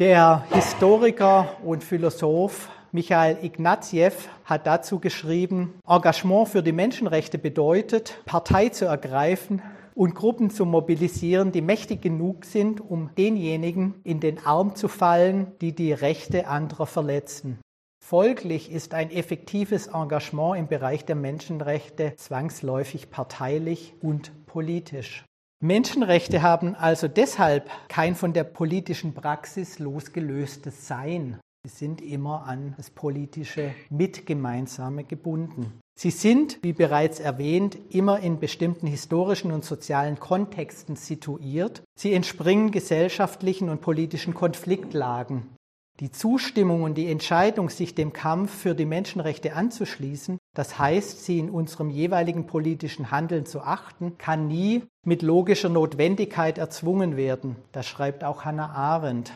[0.00, 8.70] Der Historiker und Philosoph Michael Ignatieff hat dazu geschrieben, Engagement für die Menschenrechte bedeutet, Partei
[8.70, 9.62] zu ergreifen
[9.94, 15.52] und Gruppen zu mobilisieren, die mächtig genug sind, um denjenigen in den Arm zu fallen,
[15.60, 17.60] die die Rechte anderer verletzen.
[18.04, 25.24] Folglich ist ein effektives Engagement im Bereich der Menschenrechte zwangsläufig parteilich und politisch.
[25.64, 31.40] Menschenrechte haben also deshalb kein von der politischen Praxis losgelöstes Sein.
[31.66, 35.80] Sie sind immer an das politische Mitgemeinsame gebunden.
[35.98, 41.82] Sie sind, wie bereits erwähnt, immer in bestimmten historischen und sozialen Kontexten situiert.
[41.98, 45.56] Sie entspringen gesellschaftlichen und politischen Konfliktlagen.
[45.98, 51.40] Die Zustimmung und die Entscheidung, sich dem Kampf für die Menschenrechte anzuschließen, das heißt, sie
[51.40, 57.56] in unserem jeweiligen politischen Handeln zu achten, kann nie mit logischer Notwendigkeit erzwungen werden.
[57.72, 59.32] Das schreibt auch Hannah Arendt.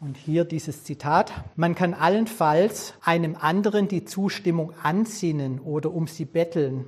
[0.00, 1.32] Und hier dieses Zitat.
[1.56, 6.84] Man kann allenfalls einem anderen die Zustimmung ansinnen oder um sie betteln.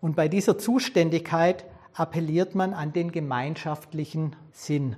[0.00, 4.96] Und bei dieser Zuständigkeit appelliert man an den gemeinschaftlichen Sinn.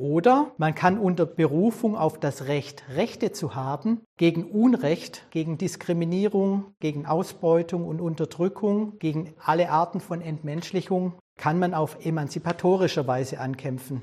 [0.00, 6.72] Oder man kann unter Berufung auf das Recht, Rechte zu haben, gegen Unrecht, gegen Diskriminierung,
[6.80, 14.00] gegen Ausbeutung und Unterdrückung, gegen alle Arten von Entmenschlichung, kann man auf emanzipatorischer Weise ankämpfen.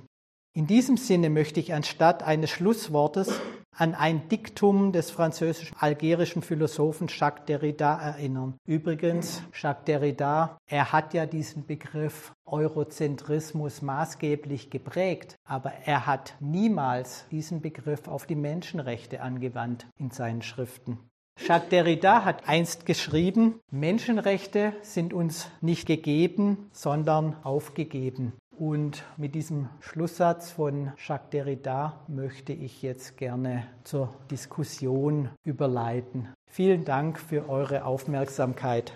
[0.54, 3.42] In diesem Sinne möchte ich anstatt eines Schlusswortes
[3.78, 8.56] an ein Diktum des französisch-algerischen Philosophen Jacques Derrida erinnern.
[8.66, 17.26] Übrigens, Jacques Derrida, er hat ja diesen Begriff Eurozentrismus maßgeblich geprägt, aber er hat niemals
[17.30, 20.98] diesen Begriff auf die Menschenrechte angewandt in seinen Schriften.
[21.40, 28.34] Jacques Derrida hat einst geschrieben, Menschenrechte sind uns nicht gegeben, sondern aufgegeben.
[28.58, 36.30] Und mit diesem Schlusssatz von Jacques Derrida möchte ich jetzt gerne zur Diskussion überleiten.
[36.48, 38.94] Vielen Dank für eure Aufmerksamkeit.